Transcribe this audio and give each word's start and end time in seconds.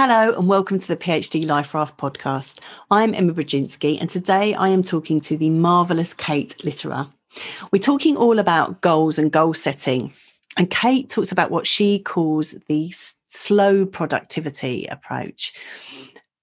Hello 0.00 0.32
and 0.38 0.46
welcome 0.46 0.78
to 0.78 0.86
the 0.86 0.96
PhD 0.96 1.44
Life 1.44 1.74
Raft 1.74 1.98
podcast. 1.98 2.60
I'm 2.88 3.14
Emma 3.14 3.34
Brodzinski 3.34 4.00
and 4.00 4.08
today 4.08 4.54
I 4.54 4.68
am 4.68 4.80
talking 4.80 5.18
to 5.22 5.36
the 5.36 5.50
marvellous 5.50 6.14
Kate 6.14 6.56
Litterer. 6.58 7.10
We're 7.72 7.80
talking 7.80 8.16
all 8.16 8.38
about 8.38 8.80
goals 8.80 9.18
and 9.18 9.32
goal 9.32 9.54
setting. 9.54 10.12
And 10.56 10.70
Kate 10.70 11.08
talks 11.08 11.32
about 11.32 11.50
what 11.50 11.66
she 11.66 11.98
calls 11.98 12.52
the 12.68 12.92
slow 12.92 13.84
productivity 13.84 14.86
approach 14.86 15.52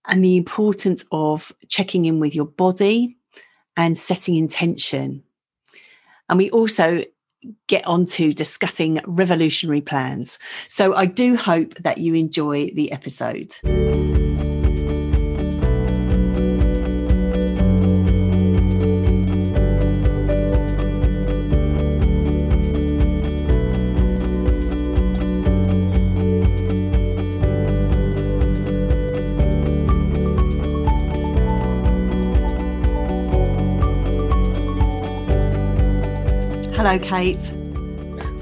and 0.05 0.21
the 0.21 0.35
importance 0.35 1.05
of 1.13 1.53
checking 1.69 2.03
in 2.03 2.19
with 2.19 2.35
your 2.35 2.47
body 2.47 3.15
and 3.77 3.97
setting 3.97 4.35
intention. 4.35 5.23
And 6.27 6.37
we 6.37 6.49
also 6.49 7.05
get 7.67 7.85
on 7.87 8.05
to 8.05 8.33
discussing 8.33 9.01
revolutionary 9.05 9.81
plans. 9.81 10.39
So 10.67 10.93
I 10.93 11.05
do 11.05 11.35
hope 11.35 11.75
that 11.75 11.97
you 11.97 12.13
enjoy 12.13 12.71
the 12.71 12.91
episode. 12.91 13.55
Hello, 36.85 36.99
Kate. 36.99 37.51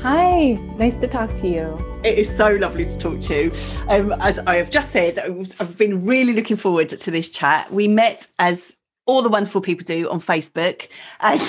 Hi, 0.02 0.56
nice 0.78 0.98
to 0.98 1.08
talk 1.08 1.34
to 1.36 1.48
you. 1.48 2.02
It 2.04 2.20
is 2.20 2.36
so 2.36 2.56
lovely 2.56 2.84
to 2.84 2.98
talk 2.98 3.22
to 3.22 3.44
you. 3.46 3.52
Um, 3.88 4.12
as 4.20 4.38
I 4.40 4.58
have 4.58 4.70
just 4.70 4.92
said, 4.92 5.18
I've 5.18 5.78
been 5.78 6.06
really 6.06 6.34
looking 6.34 6.58
forward 6.58 6.90
to 6.90 7.10
this 7.10 7.30
chat. 7.30 7.72
We 7.72 7.88
met 7.88 8.28
as 8.40 8.76
all 9.06 9.22
the 9.22 9.30
wonderful 9.30 9.62
people 9.62 9.86
do 9.86 10.10
on 10.10 10.20
Facebook, 10.20 10.90
and 11.22 11.40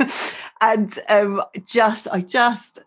and 0.62 0.98
um, 1.10 1.42
just 1.66 2.08
I 2.10 2.22
just 2.22 2.78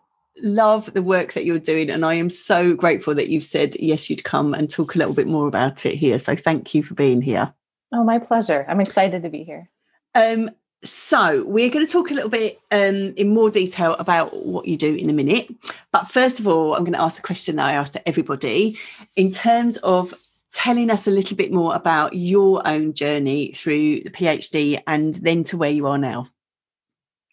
love 0.42 0.92
the 0.92 1.02
work 1.02 1.34
that 1.34 1.44
you're 1.44 1.60
doing, 1.60 1.88
and 1.88 2.04
I 2.04 2.14
am 2.14 2.30
so 2.30 2.74
grateful 2.74 3.14
that 3.14 3.28
you've 3.28 3.44
said 3.44 3.76
yes, 3.76 4.10
you'd 4.10 4.24
come 4.24 4.54
and 4.54 4.68
talk 4.68 4.96
a 4.96 4.98
little 4.98 5.14
bit 5.14 5.28
more 5.28 5.46
about 5.46 5.86
it 5.86 5.94
here. 5.94 6.18
So 6.18 6.34
thank 6.34 6.74
you 6.74 6.82
for 6.82 6.94
being 6.94 7.22
here. 7.22 7.54
Oh, 7.92 8.02
my 8.02 8.18
pleasure. 8.18 8.66
I'm 8.68 8.80
excited 8.80 9.22
to 9.22 9.28
be 9.28 9.44
here. 9.44 9.70
Um, 10.16 10.50
so 10.84 11.44
we're 11.46 11.70
going 11.70 11.84
to 11.84 11.90
talk 11.90 12.10
a 12.10 12.14
little 12.14 12.30
bit 12.30 12.60
um, 12.70 13.14
in 13.16 13.34
more 13.34 13.50
detail 13.50 13.94
about 13.94 14.44
what 14.44 14.66
you 14.66 14.76
do 14.76 14.94
in 14.94 15.10
a 15.10 15.12
minute. 15.12 15.52
But 15.92 16.10
first 16.10 16.38
of 16.40 16.46
all, 16.46 16.74
I'm 16.74 16.82
going 16.82 16.92
to 16.92 17.00
ask 17.00 17.16
the 17.16 17.22
question 17.22 17.56
that 17.56 17.66
I 17.66 17.72
asked 17.72 17.94
to 17.94 18.08
everybody 18.08 18.78
in 19.16 19.30
terms 19.30 19.78
of 19.78 20.14
telling 20.52 20.90
us 20.90 21.06
a 21.06 21.10
little 21.10 21.36
bit 21.36 21.52
more 21.52 21.74
about 21.74 22.14
your 22.14 22.66
own 22.66 22.94
journey 22.94 23.52
through 23.52 24.00
the 24.00 24.10
PhD 24.10 24.80
and 24.86 25.14
then 25.16 25.44
to 25.44 25.56
where 25.56 25.70
you 25.70 25.86
are 25.86 25.98
now. 25.98 26.28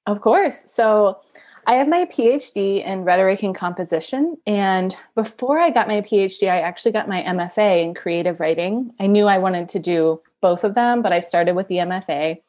Of 0.06 0.22
course. 0.22 0.60
So 0.68 1.22
I 1.66 1.76
have 1.76 1.88
my 1.88 2.06
PhD 2.06 2.86
in 2.86 3.04
rhetoric 3.06 3.44
and 3.44 3.56
composition. 3.56 4.38
And 4.46 4.96
before 5.16 5.60
I 5.60 5.70
got 5.70 5.88
my 5.88 6.02
PhD, 6.02 6.50
I 6.50 6.60
actually 6.60 6.92
got 6.92 7.08
my 7.08 7.24
MFA 7.24 7.84
in 7.84 7.94
creative 7.94 8.40
writing. 8.40 8.92
I 9.00 9.08
knew 9.08 9.28
I 9.28 9.38
wanted 9.38 9.70
to 9.70 9.80
do 9.80 10.22
both 10.42 10.66
of 10.66 10.74
them, 10.74 11.02
but 11.02 11.14
I 11.14 11.22
started 11.22 11.56
with 11.56 11.70
the 11.70 11.78
MFA. 11.78 12.42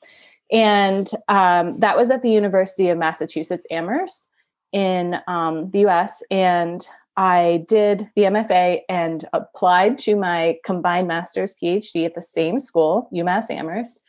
And 0.53 1.11
um, 1.29 1.79
that 1.81 1.97
was 1.97 2.11
at 2.11 2.23
the 2.23 2.31
University 2.31 2.89
of 2.89 2.99
Massachusetts 2.99 3.67
Amherst 3.71 4.29
in 4.73 5.17
um, 5.27 5.71
the 5.71 5.87
US. 5.87 6.23
And 6.31 6.87
I 7.17 7.65
did 7.69 8.11
the 8.17 8.23
MFA 8.23 8.81
and 8.89 9.25
applied 9.33 9.99
to 10.01 10.17
my 10.17 10.59
combined 10.65 11.09
master's 11.09 11.55
PhD 11.63 12.05
at 12.05 12.15
the 12.15 12.23
same 12.23 12.59
school, 12.59 13.09
UMass 13.15 13.51
Amherst. 13.51 14.03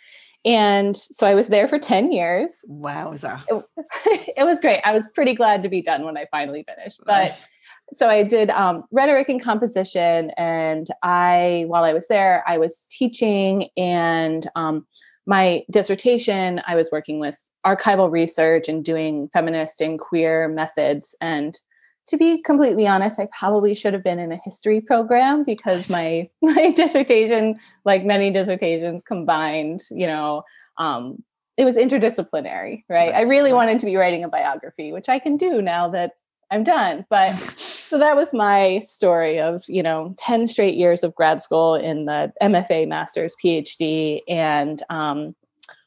And 0.44 0.96
so 0.96 1.26
I 1.26 1.34
was 1.34 1.48
there 1.48 1.68
for 1.68 1.80
10 1.80 2.12
years. 2.12 2.52
Wowza. 2.70 3.42
It, 3.48 4.34
it 4.38 4.44
was 4.44 4.60
great. 4.60 4.82
I 4.84 4.94
was 4.94 5.08
pretty 5.08 5.34
glad 5.34 5.64
to 5.64 5.70
be 5.70 5.82
done 5.82 6.04
when 6.04 6.18
I 6.18 6.28
finally 6.30 6.64
finished. 6.64 7.00
But 7.06 7.36
so 7.94 8.10
I 8.10 8.24
did 8.24 8.50
um, 8.52 8.84
rhetoric 8.92 9.30
and 9.30 9.42
composition. 9.42 10.32
And 10.32 10.88
I, 11.04 11.66
while 11.68 11.84
I 11.84 11.94
was 11.94 12.08
there, 12.08 12.44
I 12.48 12.58
was 12.58 12.86
teaching 12.90 13.70
and 13.76 14.48
um, 14.56 14.86
my 15.26 15.64
dissertation, 15.72 16.62
I 16.68 16.76
was 16.76 16.92
working 16.92 17.20
with 17.20 17.38
archival 17.66 18.12
research 18.12 18.70
and 18.70 18.86
doing 18.86 19.30
feminist 19.34 19.82
and 19.82 20.00
queer 20.00 20.48
methods. 20.48 21.16
And 21.20 21.60
to 22.08 22.18
be 22.18 22.42
completely 22.42 22.86
honest, 22.88 23.20
I 23.20 23.28
probably 23.38 23.74
should 23.74 23.94
have 23.94 24.04
been 24.04 24.20
in 24.20 24.32
a 24.32 24.40
history 24.44 24.82
program 24.82 25.44
because 25.44 25.90
my 25.90 26.30
my 26.42 26.72
dissertation, 26.72 27.60
like 27.84 28.06
many 28.06 28.32
dissertations, 28.32 29.02
combined, 29.04 29.84
you 29.90 30.06
know, 30.06 30.44
um, 30.78 31.24
it 31.58 31.66
was 31.66 31.78
interdisciplinary, 31.78 32.84
right? 32.90 33.14
Nice, 33.14 33.26
I 33.26 33.30
really 33.30 33.52
nice. 33.52 33.56
wanted 33.56 33.80
to 33.80 33.86
be 33.86 33.96
writing 33.96 34.24
a 34.24 34.30
biography, 34.30 34.92
which 34.92 35.10
I 35.10 35.20
can 35.20 35.38
do 35.38 35.62
now 35.62 35.90
that 35.90 36.12
I'm 36.52 36.64
done. 36.64 37.06
But 37.10 37.32
so 37.96 38.00
that 38.00 38.18
was 38.18 38.34
my 38.34 38.80
story 38.80 39.40
of, 39.40 39.64
you 39.70 39.82
know, 39.82 40.14
10 40.18 40.48
straight 40.48 40.76
years 40.76 41.02
of 41.02 41.16
grad 41.16 41.42
school 41.42 41.76
in 41.76 42.04
the 42.04 42.30
MFA, 42.42 42.90
master's, 42.90 43.38
PhD. 43.42 44.20
And 44.28 44.84
um, 44.90 45.34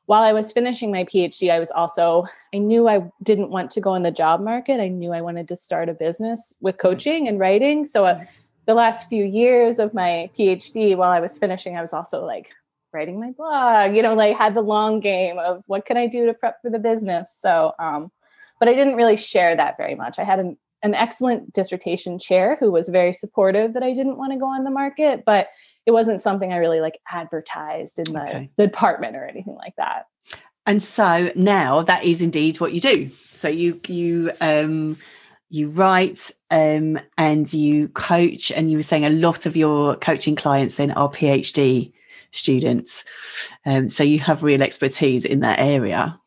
while 0.07 0.23
I 0.23 0.33
was 0.33 0.51
finishing 0.51 0.91
my 0.91 1.05
PhD, 1.05 1.51
I 1.51 1.59
was 1.59 1.71
also, 1.71 2.25
I 2.55 2.59
knew 2.61 2.89
I 2.89 3.03
didn't 3.23 3.51
want 3.51 3.71
to 3.73 3.83
go 3.83 3.95
in 3.95 4.05
the 4.05 4.11
job 4.11 4.41
market. 4.41 4.81
I 4.81 4.89
knew 4.89 5.13
I 5.13 5.21
wanted 5.21 5.49
to 5.49 5.57
start 5.57 5.91
a 5.91 5.93
business 5.93 6.55
with 6.63 6.79
coaching 6.79 7.29
and 7.29 7.39
writing. 7.39 7.85
So 7.85 8.07
uh, 8.07 8.25
the 8.65 8.73
last 8.73 9.11
few 9.11 9.27
years 9.27 9.79
of 9.79 9.93
my 9.93 10.31
PhD, 10.35 10.97
while 10.97 11.11
I 11.11 11.21
was 11.21 11.37
finishing, 11.37 11.77
I 11.77 11.83
was 11.83 11.93
also 11.93 12.25
like, 12.25 12.51
writing 12.95 13.21
my 13.21 13.33
blog 13.33 13.95
you 13.95 14.01
know 14.01 14.15
like 14.15 14.35
had 14.35 14.55
the 14.55 14.63
long 14.63 14.99
game 14.99 15.39
of 15.39 15.63
what 15.67 15.85
can 15.85 15.99
i 15.99 16.07
do 16.07 16.25
to 16.25 16.33
prep 16.33 16.57
for 16.63 16.71
the 16.71 16.79
business 16.79 17.37
so 17.39 17.75
um 17.79 18.11
but 18.59 18.69
I 18.69 18.75
didn't 18.75 18.97
really 18.97 19.17
share 19.17 19.57
that 19.57 19.77
very 19.77 19.95
much. 19.95 20.19
I 20.19 20.25
had 20.25 20.39
an, 20.39 20.57
an 20.83 20.95
excellent 20.95 21.53
dissertation 21.53 22.19
chair 22.19 22.57
who 22.61 22.71
was 22.71 22.89
very 22.89 23.13
supportive 23.13 23.75
that 23.75 23.83
I 23.83 23.93
didn't 23.95 24.19
want 24.19 24.33
to 24.33 24.39
go 24.39 24.47
on 24.47 24.65
the 24.65 24.71
market, 24.71 25.25
but 25.25 25.49
it 25.87 25.91
wasn't 25.93 26.23
something 26.23 26.53
I 26.53 26.59
really 26.59 26.81
like 26.81 27.01
advertised 27.11 27.99
in 27.99 28.13
the, 28.13 28.23
okay. 28.23 28.51
the 28.57 28.67
department 28.67 29.17
or 29.17 29.25
anything 29.25 29.57
like 29.57 29.75
that. 29.77 30.07
And 30.67 30.83
so 30.83 31.33
now 31.35 31.83
that 31.83 32.05
is 32.05 32.21
indeed 32.21 32.61
what 32.61 32.75
you 32.75 32.81
do. 32.81 33.11
So 33.33 33.49
you 33.49 33.81
you 33.89 34.31
um 34.43 34.99
you 35.49 35.71
write 35.71 36.31
um 36.51 37.01
and 37.17 37.51
you 37.51 37.89
coach 37.89 38.53
and 38.53 38.71
you 38.71 38.77
were 38.77 38.83
saying 38.83 39.07
a 39.07 39.11
lot 39.11 39.47
of 39.47 39.57
your 39.57 39.97
coaching 39.97 40.37
clients 40.37 40.77
then 40.77 40.91
are 40.91 41.09
PhD 41.09 41.93
students. 42.33 43.07
Um, 43.65 43.89
so 43.89 44.05
you 44.05 44.19
have 44.21 44.43
real 44.43 44.63
expertise 44.63 45.25
in 45.25 45.41
that 45.41 45.59
area. 45.59 46.21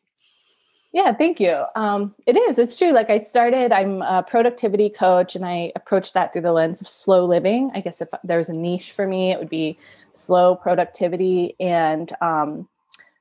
Yeah, 0.94 1.14
thank 1.14 1.40
you. 1.40 1.64
Um, 1.76 2.14
it 2.28 2.36
is. 2.36 2.60
It's 2.60 2.78
true. 2.78 2.92
Like 2.92 3.10
I 3.10 3.18
started, 3.18 3.72
I'm 3.72 4.02
a 4.02 4.24
productivity 4.24 4.90
coach, 4.90 5.36
and 5.38 5.46
I 5.46 5.72
approach 5.76 6.12
that 6.14 6.34
through 6.34 6.42
the 6.42 6.52
lens 6.52 6.82
of 6.82 6.88
slow 6.88 7.26
living. 7.26 7.72
I 7.74 7.80
guess 7.80 8.02
if 8.02 8.10
there's 8.26 8.50
a 8.50 8.54
niche 8.54 8.92
for 8.92 9.08
me, 9.08 9.32
it 9.32 9.40
would 9.40 9.50
be 9.50 9.78
slow 10.12 10.56
productivity. 10.56 11.56
And 11.62 12.12
um, 12.22 12.68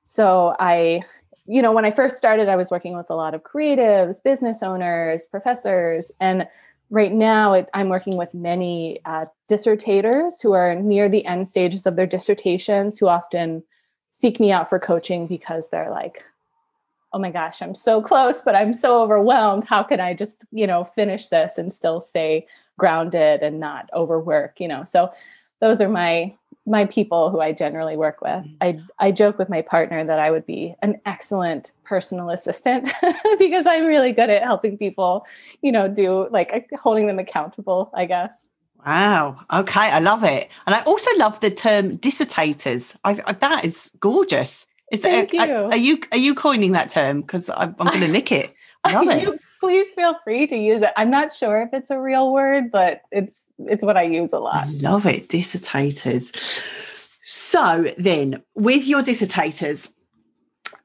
so 0.05 0.57
I, 0.59 1.03
you 1.47 1.63
know, 1.63 1.71
when 1.71 1.85
I 1.85 1.93
first 1.93 2.17
started, 2.17 2.49
I 2.49 2.57
was 2.57 2.73
working 2.73 2.97
with 2.97 3.09
a 3.09 3.15
lot 3.15 3.35
of 3.35 3.45
creatives, 3.45 4.21
business 4.21 4.65
owners, 4.65 5.27
professors, 5.27 6.11
and 6.21 6.49
right 6.91 7.13
now 7.13 7.53
it, 7.53 7.69
I'm 7.73 7.89
working 7.89 8.17
with 8.17 8.35
many 8.35 8.99
uh, 9.05 9.27
dissertators 9.49 10.43
who 10.43 10.53
are 10.53 10.75
near 10.75 11.09
the 11.09 11.25
end 11.25 11.47
stages 11.47 11.87
of 11.87 11.95
their 11.95 12.07
dissertations, 12.07 12.99
who 12.99 13.07
often 13.07 13.63
seek 14.11 14.41
me 14.41 14.51
out 14.51 14.69
for 14.69 14.81
coaching 14.81 15.29
because 15.29 15.71
they're 15.71 15.91
like 15.91 16.25
oh 17.13 17.19
my 17.19 17.31
gosh, 17.31 17.61
I'm 17.61 17.75
so 17.75 18.01
close, 18.01 18.43
but 18.43 18.55
I'm 18.55 18.73
so 18.73 19.03
overwhelmed. 19.03 19.65
How 19.65 19.83
can 19.83 20.01
I 20.01 20.15
just, 20.15 20.45
you 20.53 20.67
know, 20.67 20.85
finish 20.95 21.29
this 21.29 21.59
and 21.59 21.73
still 21.73 22.01
stay 22.01 22.47
grounded 22.79 23.43
and 23.43 23.59
not 23.59 23.91
overwork, 23.93 24.61
you 24.61 24.69
know? 24.69 24.85
So 24.85 25.13
those 25.61 25.81
are 25.81 25.89
my 25.89 26.35
my 26.67 26.85
people 26.85 27.31
who 27.31 27.41
I 27.41 27.53
generally 27.53 27.97
work 27.97 28.21
with. 28.21 28.45
I 28.61 28.73
mm-hmm. 28.73 28.87
I 28.99 29.11
joke 29.11 29.39
with 29.39 29.49
my 29.49 29.63
partner 29.63 30.05
that 30.05 30.19
I 30.19 30.31
would 30.31 30.47
be 30.47 30.75
an 30.83 31.01
excellent 31.07 31.73
personal 31.85 32.31
assistant 32.31 32.93
because 33.39 33.67
I'm 33.67 33.87
really 33.87 34.13
good 34.13 34.31
at 34.31 34.43
helping 34.43 34.79
people, 34.79 35.27
you 35.63 35.73
know, 35.73 35.89
do 35.89 36.29
like 36.31 36.53
uh, 36.53 36.77
holding 36.77 37.07
them 37.07 37.19
accountable, 37.19 37.91
I 37.95 38.05
guess. 38.05 38.49
Wow. 38.87 39.41
Okay, 39.53 39.81
I 39.81 39.99
love 39.99 40.25
it, 40.25 40.49
and 40.67 40.75
I 40.75 40.83
also 40.83 41.11
love 41.19 41.41
the 41.41 41.51
term 41.51 41.99
dissertators. 41.99 42.97
I, 43.05 43.21
I 43.27 43.33
that 43.33 43.65
is 43.65 43.91
gorgeous. 44.01 44.67
Is 44.91 45.01
that, 45.03 45.31
Thank 45.31 45.33
you. 45.33 45.41
Are, 45.41 45.65
are 45.71 45.77
you 45.77 46.01
are 46.11 46.19
you 46.19 46.35
coining 46.35 46.73
that 46.73 46.91
term? 46.91 47.21
Because 47.21 47.49
I'm, 47.51 47.75
I'm 47.79 47.87
going 47.87 48.01
to 48.01 48.09
nick 48.09 48.33
it. 48.33 48.55
I 48.85 48.93
love 48.93 49.09
it. 49.11 49.41
please 49.61 49.93
feel 49.95 50.17
free 50.25 50.47
to 50.47 50.57
use 50.57 50.83
it. 50.83 50.91
I'm 50.97 51.11
not 51.11 51.33
sure 51.33 51.63
if 51.63 51.73
it's 51.73 51.91
a 51.91 52.01
real 52.01 52.33
word, 52.33 52.71
but 52.71 53.03
it's 53.13 53.45
it's 53.59 53.85
what 53.85 53.97
I 53.97 54.03
use 54.03 54.33
a 54.33 54.39
lot. 54.39 54.67
I 54.67 54.71
love 54.71 55.07
it. 55.07 55.29
Dissertators. 55.29 56.35
So 57.23 57.93
then, 57.97 58.43
with 58.55 58.89
your 58.89 59.03
dissertators, 59.03 59.93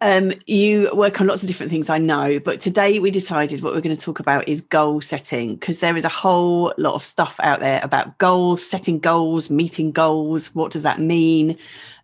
Um, 0.01 0.33
you 0.45 0.89
work 0.93 1.21
on 1.21 1.27
lots 1.27 1.41
of 1.41 1.47
different 1.47 1.71
things, 1.71 1.89
I 1.89 1.97
know, 1.97 2.39
but 2.39 2.59
today 2.59 2.99
we 2.99 3.11
decided 3.11 3.61
what 3.61 3.73
we're 3.73 3.81
going 3.81 3.95
to 3.95 4.01
talk 4.01 4.19
about 4.19 4.47
is 4.47 4.61
goal 4.61 4.99
setting 5.01 5.55
because 5.55 5.79
there 5.79 5.95
is 5.95 6.03
a 6.03 6.09
whole 6.09 6.73
lot 6.77 6.95
of 6.95 7.03
stuff 7.03 7.39
out 7.41 7.61
there 7.61 7.79
about 7.81 8.17
goals, 8.17 8.65
setting 8.65 8.99
goals, 8.99 9.49
meeting 9.49 9.91
goals. 9.91 10.53
What 10.53 10.71
does 10.71 10.83
that 10.83 10.99
mean? 10.99 11.57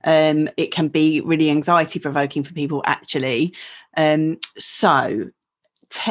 Um, 0.05 0.49
it 0.57 0.71
can 0.71 0.87
be 0.87 1.21
really 1.21 1.49
anxiety 1.49 1.99
provoking 1.99 2.43
for 2.43 2.53
people, 2.53 2.81
actually. 2.85 3.53
Um, 3.97 4.39
so, 4.57 5.29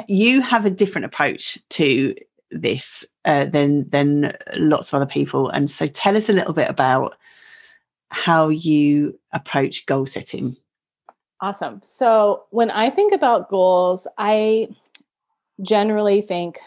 you 0.07 0.43
have 0.43 0.67
a 0.67 0.71
different 0.71 1.07
approach 1.07 1.59
to 1.71 2.15
this 2.51 3.07
uh, 3.25 3.47
than 3.47 3.89
than 3.89 4.37
lots 4.57 4.91
of 4.91 4.95
other 4.95 5.07
people, 5.07 5.49
and 5.49 5.71
so 5.71 5.87
tell 5.87 6.17
us 6.17 6.29
a 6.29 6.35
little 6.35 6.53
bit 6.53 6.69
about 6.69 7.17
how 8.11 8.49
you 8.49 9.19
approach 9.33 9.87
goal 9.87 10.05
setting. 10.05 10.57
Awesome. 11.41 11.81
So 11.83 12.45
when 12.51 12.71
I 12.71 12.91
think 12.91 13.13
about 13.13 13.49
goals, 13.49 14.07
I 14.19 14.69
generally 15.63 16.21
think 16.23 16.59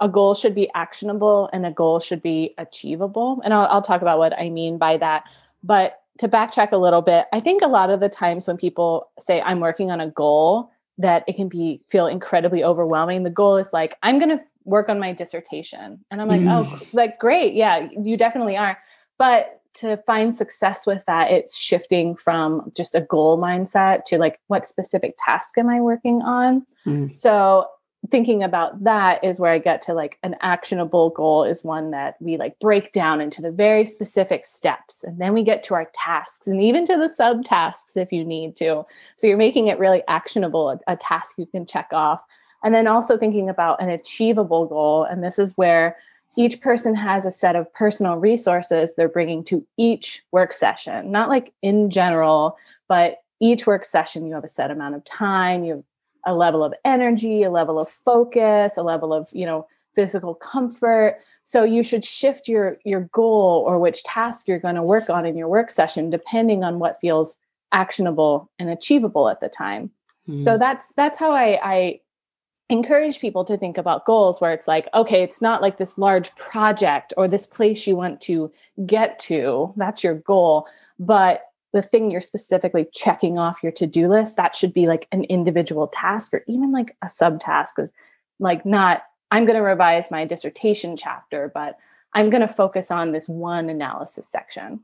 a 0.00 0.08
goal 0.08 0.34
should 0.34 0.54
be 0.54 0.70
actionable 0.74 1.50
and 1.52 1.66
a 1.66 1.70
goal 1.70 2.00
should 2.00 2.22
be 2.22 2.54
achievable. 2.56 3.40
And 3.44 3.52
I'll, 3.52 3.66
I'll, 3.66 3.82
talk 3.82 4.00
about 4.00 4.18
what 4.18 4.38
I 4.38 4.48
mean 4.48 4.78
by 4.78 4.96
that. 4.96 5.24
But 5.62 6.00
to 6.18 6.28
backtrack 6.28 6.72
a 6.72 6.76
little 6.76 7.02
bit, 7.02 7.26
I 7.32 7.40
think 7.40 7.62
a 7.62 7.68
lot 7.68 7.90
of 7.90 8.00
the 8.00 8.08
times 8.08 8.46
when 8.46 8.56
people 8.56 9.10
say, 9.18 9.40
I'm 9.42 9.60
working 9.60 9.90
on 9.90 10.00
a 10.00 10.08
goal, 10.08 10.70
that 10.98 11.24
it 11.26 11.34
can 11.34 11.48
be 11.48 11.82
feel 11.90 12.06
incredibly 12.06 12.62
overwhelming. 12.62 13.22
The 13.22 13.30
goal 13.30 13.56
is 13.56 13.72
like, 13.72 13.96
I'm 14.02 14.18
going 14.18 14.38
to 14.38 14.44
work 14.64 14.88
on 14.88 14.98
my 14.98 15.12
dissertation. 15.12 16.04
And 16.10 16.20
I'm 16.20 16.28
like, 16.28 16.42
oh, 16.42 16.68
mm. 16.70 16.80
oh, 16.80 16.86
like, 16.92 17.18
great. 17.18 17.54
Yeah, 17.54 17.88
you 17.98 18.16
definitely 18.16 18.56
are. 18.56 18.78
But 19.18 19.59
to 19.74 19.96
find 19.98 20.34
success 20.34 20.86
with 20.86 21.04
that, 21.06 21.30
it's 21.30 21.56
shifting 21.56 22.16
from 22.16 22.70
just 22.76 22.94
a 22.94 23.00
goal 23.00 23.38
mindset 23.38 24.04
to 24.06 24.18
like, 24.18 24.40
what 24.48 24.66
specific 24.66 25.14
task 25.18 25.56
am 25.58 25.68
I 25.68 25.80
working 25.80 26.22
on? 26.22 26.66
Mm. 26.86 27.16
So 27.16 27.66
thinking 28.10 28.42
about 28.42 28.82
that 28.82 29.22
is 29.22 29.38
where 29.38 29.52
I 29.52 29.58
get 29.58 29.82
to 29.82 29.94
like 29.94 30.18
an 30.22 30.34
actionable 30.40 31.10
goal 31.10 31.44
is 31.44 31.62
one 31.62 31.90
that 31.90 32.16
we 32.20 32.36
like 32.36 32.58
break 32.58 32.92
down 32.92 33.20
into 33.20 33.42
the 33.42 33.52
very 33.52 33.84
specific 33.84 34.46
steps. 34.46 35.04
And 35.04 35.18
then 35.18 35.34
we 35.34 35.42
get 35.42 35.62
to 35.64 35.74
our 35.74 35.90
tasks 35.94 36.46
and 36.46 36.62
even 36.62 36.86
to 36.86 36.96
the 36.96 37.12
subtasks 37.18 37.96
if 37.96 38.10
you 38.10 38.24
need 38.24 38.56
to. 38.56 38.84
So 39.16 39.26
you're 39.26 39.36
making 39.36 39.68
it 39.68 39.78
really 39.78 40.02
actionable, 40.08 40.70
a, 40.70 40.80
a 40.88 40.96
task 40.96 41.36
you 41.38 41.46
can 41.46 41.66
check 41.66 41.88
off. 41.92 42.24
And 42.62 42.74
then 42.74 42.86
also 42.86 43.16
thinking 43.16 43.48
about 43.48 43.82
an 43.82 43.90
achievable 43.90 44.66
goal. 44.66 45.04
And 45.04 45.22
this 45.22 45.38
is 45.38 45.56
where 45.56 45.96
each 46.36 46.60
person 46.60 46.94
has 46.94 47.26
a 47.26 47.30
set 47.30 47.56
of 47.56 47.72
personal 47.74 48.16
resources 48.16 48.94
they're 48.94 49.08
bringing 49.08 49.44
to 49.44 49.66
each 49.76 50.22
work 50.32 50.52
session, 50.52 51.10
not 51.10 51.28
like 51.28 51.52
in 51.62 51.90
general, 51.90 52.56
but 52.88 53.18
each 53.40 53.66
work 53.66 53.84
session, 53.84 54.26
you 54.26 54.34
have 54.34 54.44
a 54.44 54.48
set 54.48 54.70
amount 54.70 54.94
of 54.94 55.04
time, 55.04 55.64
you 55.64 55.74
have 55.74 55.84
a 56.26 56.34
level 56.34 56.62
of 56.62 56.74
energy, 56.84 57.42
a 57.42 57.50
level 57.50 57.78
of 57.78 57.88
focus, 57.88 58.76
a 58.76 58.82
level 58.82 59.12
of, 59.12 59.28
you 59.32 59.46
know, 59.46 59.66
physical 59.94 60.34
comfort. 60.34 61.20
So 61.44 61.64
you 61.64 61.82
should 61.82 62.04
shift 62.04 62.46
your 62.46 62.78
your 62.84 63.08
goal 63.12 63.64
or 63.66 63.78
which 63.78 64.04
task 64.04 64.46
you're 64.46 64.58
going 64.58 64.76
to 64.76 64.82
work 64.82 65.10
on 65.10 65.26
in 65.26 65.36
your 65.36 65.48
work 65.48 65.70
session 65.70 66.10
depending 66.10 66.62
on 66.62 66.78
what 66.78 67.00
feels 67.00 67.36
actionable 67.72 68.50
and 68.58 68.68
achievable 68.68 69.28
at 69.28 69.40
the 69.40 69.48
time. 69.48 69.90
Mm-hmm. 70.28 70.40
So 70.40 70.58
that's 70.58 70.92
that's 70.94 71.18
how 71.18 71.32
I 71.32 71.58
I 71.62 72.00
encourage 72.70 73.20
people 73.20 73.44
to 73.44 73.56
think 73.56 73.76
about 73.76 74.04
goals 74.04 74.40
where 74.40 74.52
it's 74.52 74.68
like 74.68 74.88
okay 74.94 75.22
it's 75.22 75.42
not 75.42 75.62
like 75.62 75.78
this 75.78 75.98
large 75.98 76.34
project 76.36 77.12
or 77.16 77.28
this 77.28 77.46
place 77.46 77.86
you 77.86 77.96
want 77.96 78.20
to 78.20 78.50
get 78.86 79.18
to 79.18 79.72
that's 79.76 80.02
your 80.04 80.14
goal. 80.14 80.66
But 80.98 81.42
the 81.72 81.82
thing 81.82 82.10
you're 82.10 82.20
specifically 82.20 82.86
checking 82.92 83.38
off 83.38 83.62
your 83.62 83.72
to-do 83.72 84.08
list 84.08 84.36
that 84.36 84.56
should 84.56 84.74
be 84.74 84.86
like 84.86 85.06
an 85.12 85.24
individual 85.24 85.86
task 85.88 86.34
or 86.34 86.44
even 86.46 86.72
like 86.72 86.96
a 87.02 87.06
subtask 87.06 87.78
is 87.78 87.92
like 88.38 88.66
not 88.66 89.04
i'm 89.30 89.44
going 89.44 89.56
to 89.56 89.62
revise 89.62 90.10
my 90.10 90.24
dissertation 90.24 90.96
chapter 90.96 91.50
but 91.54 91.78
i'm 92.14 92.28
going 92.28 92.40
to 92.40 92.48
focus 92.48 92.90
on 92.90 93.12
this 93.12 93.28
one 93.28 93.70
analysis 93.70 94.26
section. 94.26 94.80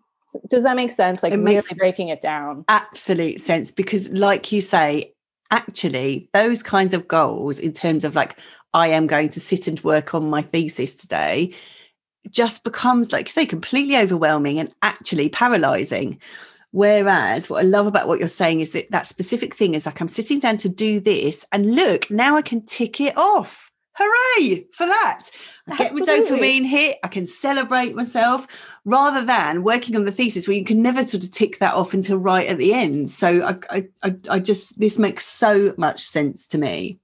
Does 0.48 0.64
that 0.64 0.76
make 0.76 0.92
sense? 0.92 1.22
Like 1.22 1.32
it 1.32 1.38
really 1.38 1.62
breaking 1.76 2.08
it 2.08 2.20
down. 2.20 2.64
Absolute 2.68 3.40
sense 3.40 3.70
because 3.70 4.10
like 4.10 4.50
you 4.52 4.60
say 4.60 5.12
actually 5.50 6.28
those 6.32 6.62
kinds 6.62 6.94
of 6.94 7.08
goals 7.08 7.58
in 7.58 7.72
terms 7.72 8.04
of 8.04 8.14
like 8.14 8.38
i 8.74 8.88
am 8.88 9.06
going 9.06 9.28
to 9.28 9.40
sit 9.40 9.66
and 9.66 9.82
work 9.84 10.14
on 10.14 10.28
my 10.28 10.42
thesis 10.42 10.94
today 10.94 11.52
just 12.30 12.64
becomes 12.64 13.12
like 13.12 13.26
you 13.26 13.30
say 13.30 13.46
completely 13.46 13.96
overwhelming 13.96 14.58
and 14.58 14.72
actually 14.82 15.28
paralyzing. 15.28 16.20
Whereas 16.72 17.48
what 17.48 17.64
i 17.64 17.66
love 17.66 17.86
about 17.86 18.06
what 18.06 18.18
you're 18.18 18.28
saying 18.28 18.60
is 18.60 18.72
that 18.72 18.90
that 18.90 19.06
specific 19.06 19.54
thing 19.54 19.72
is 19.72 19.86
like 19.86 20.00
i'm 20.00 20.08
sitting 20.08 20.40
down 20.40 20.58
to 20.58 20.68
do 20.68 21.00
this 21.00 21.46
and 21.50 21.74
look 21.74 22.10
now 22.10 22.36
i 22.36 22.42
can 22.42 22.60
tick 22.66 23.00
it 23.00 23.16
off 23.16 23.70
hooray 23.98 24.66
for 24.72 24.86
that. 24.86 25.30
I 25.68 25.76
get 25.76 25.94
my 25.94 26.00
dopamine 26.00 26.66
hit, 26.66 26.98
I 27.02 27.08
can 27.08 27.26
celebrate 27.26 27.94
myself 27.94 28.46
rather 28.84 29.24
than 29.24 29.62
working 29.62 29.96
on 29.96 30.04
the 30.04 30.12
thesis 30.12 30.46
where 30.46 30.56
you 30.56 30.64
can 30.64 30.80
never 30.82 31.02
sort 31.02 31.24
of 31.24 31.30
tick 31.32 31.58
that 31.58 31.74
off 31.74 31.94
until 31.94 32.18
right 32.18 32.46
at 32.46 32.58
the 32.58 32.72
end. 32.72 33.10
So 33.10 33.58
I, 33.70 33.84
I, 34.02 34.16
I 34.28 34.38
just, 34.38 34.78
this 34.78 34.98
makes 34.98 35.24
so 35.26 35.74
much 35.76 36.02
sense 36.02 36.46
to 36.48 36.58
me. 36.58 37.00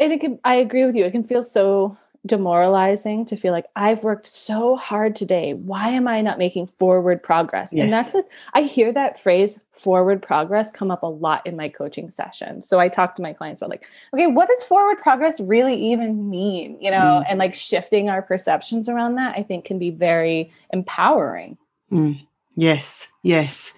And 0.00 0.12
it 0.12 0.20
can, 0.20 0.38
I 0.44 0.56
agree 0.56 0.84
with 0.84 0.96
you. 0.96 1.04
It 1.04 1.12
can 1.12 1.24
feel 1.24 1.42
so 1.42 1.96
demoralizing 2.26 3.26
to 3.26 3.36
feel 3.36 3.52
like 3.52 3.66
I've 3.76 4.02
worked 4.02 4.26
so 4.26 4.76
hard 4.76 5.14
today. 5.14 5.52
Why 5.54 5.90
am 5.90 6.08
I 6.08 6.22
not 6.22 6.38
making 6.38 6.68
forward 6.68 7.22
progress? 7.22 7.70
Yes. 7.72 7.84
And 7.84 7.92
that's 7.92 8.12
the, 8.12 8.24
I 8.54 8.62
hear 8.62 8.92
that 8.92 9.20
phrase 9.20 9.60
forward 9.72 10.22
progress 10.22 10.70
come 10.70 10.90
up 10.90 11.02
a 11.02 11.06
lot 11.06 11.46
in 11.46 11.56
my 11.56 11.68
coaching 11.68 12.10
sessions. 12.10 12.66
So 12.66 12.80
I 12.80 12.88
talk 12.88 13.14
to 13.16 13.22
my 13.22 13.32
clients 13.32 13.60
about 13.60 13.70
like, 13.70 13.86
okay, 14.14 14.26
what 14.26 14.48
does 14.48 14.62
forward 14.64 14.98
progress 14.98 15.38
really 15.40 15.74
even 15.92 16.30
mean? 16.30 16.78
You 16.80 16.90
know, 16.90 16.96
mm. 17.22 17.24
and 17.28 17.38
like 17.38 17.54
shifting 17.54 18.08
our 18.08 18.22
perceptions 18.22 18.88
around 18.88 19.16
that, 19.16 19.36
I 19.36 19.42
think 19.42 19.66
can 19.66 19.78
be 19.78 19.90
very 19.90 20.50
empowering. 20.72 21.58
Mm. 21.92 22.26
Yes, 22.56 23.12
yes. 23.22 23.74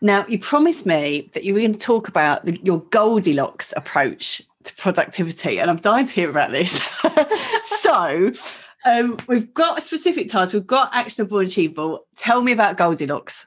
Now, 0.00 0.26
you 0.26 0.38
promised 0.38 0.84
me 0.84 1.30
that 1.32 1.44
you 1.44 1.54
were 1.54 1.60
going 1.60 1.74
to 1.74 1.78
talk 1.78 2.08
about 2.08 2.44
the, 2.44 2.58
your 2.64 2.80
Goldilocks 2.90 3.72
approach 3.76 4.42
to 4.64 4.74
productivity, 4.76 5.60
and 5.60 5.70
I'm 5.70 5.76
dying 5.76 6.06
to 6.06 6.12
hear 6.12 6.30
about 6.30 6.50
this. 6.50 6.72
so, 7.80 8.32
um, 8.84 9.18
we've 9.28 9.52
got 9.54 9.82
specific 9.82 10.28
tasks, 10.28 10.52
we've 10.54 10.66
got 10.66 10.94
actionable 10.94 11.38
and 11.38 11.48
achievable. 11.48 12.06
Tell 12.16 12.42
me 12.42 12.52
about 12.52 12.76
Goldilocks. 12.76 13.46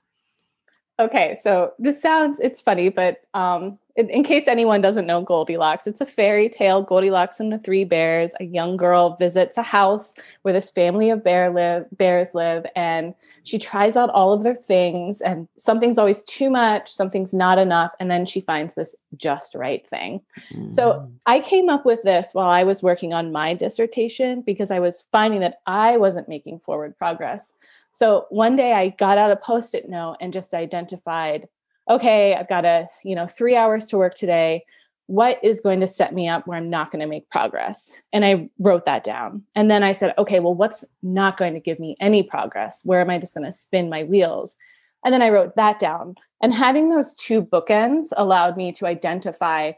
Okay, 1.00 1.38
so 1.42 1.74
this 1.78 2.02
sounds 2.02 2.40
it's 2.40 2.62
funny, 2.62 2.90
but 2.90 3.22
um, 3.34 3.78
in, 3.98 4.10
in, 4.10 4.24
case 4.24 4.48
anyone 4.48 4.80
doesn't 4.80 5.06
know 5.06 5.22
Goldilocks, 5.22 5.88
it's 5.88 6.00
a 6.00 6.06
fairy 6.06 6.48
tale. 6.48 6.82
Goldilocks 6.82 7.40
and 7.40 7.52
the 7.52 7.58
Three 7.58 7.84
Bears. 7.84 8.34
A 8.40 8.46
young 8.46 8.78
girl 8.78 9.18
visits 9.18 9.58
a 9.58 9.62
house 9.62 10.14
where 10.44 10.54
this 10.54 10.72
family 10.72 11.10
of 11.10 11.24
bear 11.24 11.52
live 11.52 11.86
bears 11.98 12.30
live, 12.34 12.66
and 12.78 13.14
she 13.46 13.60
tries 13.60 13.96
out 13.96 14.10
all 14.10 14.34
of 14.34 14.42
their 14.44 14.56
things 14.56 15.22
and 15.22 15.48
something's 15.58 15.98
always 15.98 16.24
too 16.24 16.50
much 16.50 16.92
something's 16.92 17.34
not 17.34 17.58
enough 17.58 17.92
and 18.00 18.12
then 18.12 18.26
she 18.26 18.42
finds 18.42 18.74
this 18.74 18.96
just 19.16 19.56
right 19.56 19.88
thing 19.88 20.20
mm-hmm. 20.52 20.72
so 20.72 21.10
i 21.26 21.40
came 21.40 21.70
up 21.70 21.86
with 21.86 22.02
this 22.04 22.32
while 22.34 22.50
i 22.50 22.64
was 22.64 22.84
working 22.84 23.14
on 23.14 23.32
my 23.32 23.54
dissertation 23.54 24.42
because 24.42 24.72
i 24.72 24.80
was 24.80 25.06
finding 25.12 25.40
that 25.40 25.62
i 25.68 25.96
wasn't 25.96 26.28
making 26.28 26.60
forward 26.60 26.98
progress 26.98 27.54
so 27.96 28.26
one 28.30 28.56
day 28.56 28.74
i 28.74 28.90
got 28.90 29.18
out 29.18 29.32
a 29.32 29.36
post-it 29.38 29.90
note 29.90 30.18
and 30.20 30.34
just 30.34 30.54
identified 30.54 31.48
okay 31.90 32.36
i've 32.36 32.50
got 32.50 32.66
a 32.66 32.88
you 33.04 33.16
know 33.16 33.26
three 33.26 33.56
hours 33.56 33.86
to 33.86 33.98
work 33.98 34.14
today 34.14 34.64
what 35.08 35.44
is 35.44 35.62
going 35.62 35.80
to 35.80 35.88
set 35.88 36.14
me 36.14 36.28
up 36.28 36.48
where 36.48 36.58
I'm 36.58 36.70
not 36.70 36.92
going 36.92 37.02
to 37.02 37.08
make 37.08 37.30
progress? 37.30 38.02
And 38.12 38.26
I 38.26 38.50
wrote 38.58 38.86
that 38.86 39.04
down. 39.04 39.44
And 39.54 39.70
then 39.70 39.84
I 39.84 39.94
said, 39.94 40.14
okay, 40.18 40.40
well, 40.40 40.56
what's 40.56 40.84
not 41.04 41.38
going 41.38 41.54
to 41.54 41.60
give 41.60 41.80
me 41.80 41.96
any 42.00 42.24
progress? 42.24 42.82
Where 42.84 43.02
am 43.02 43.10
I 43.10 43.20
just 43.20 43.36
going 43.36 43.46
to 43.46 43.54
spin 43.54 43.90
my 43.90 44.04
wheels? 44.04 44.56
And 45.04 45.14
then 45.14 45.22
I 45.22 45.30
wrote 45.30 45.56
that 45.56 45.78
down. 45.78 46.16
And 46.42 46.54
having 46.54 46.90
those 46.90 47.14
two 47.14 47.44
bookends 47.44 48.08
allowed 48.18 48.58
me 48.58 48.72
to 48.74 48.88
identify 48.88 49.74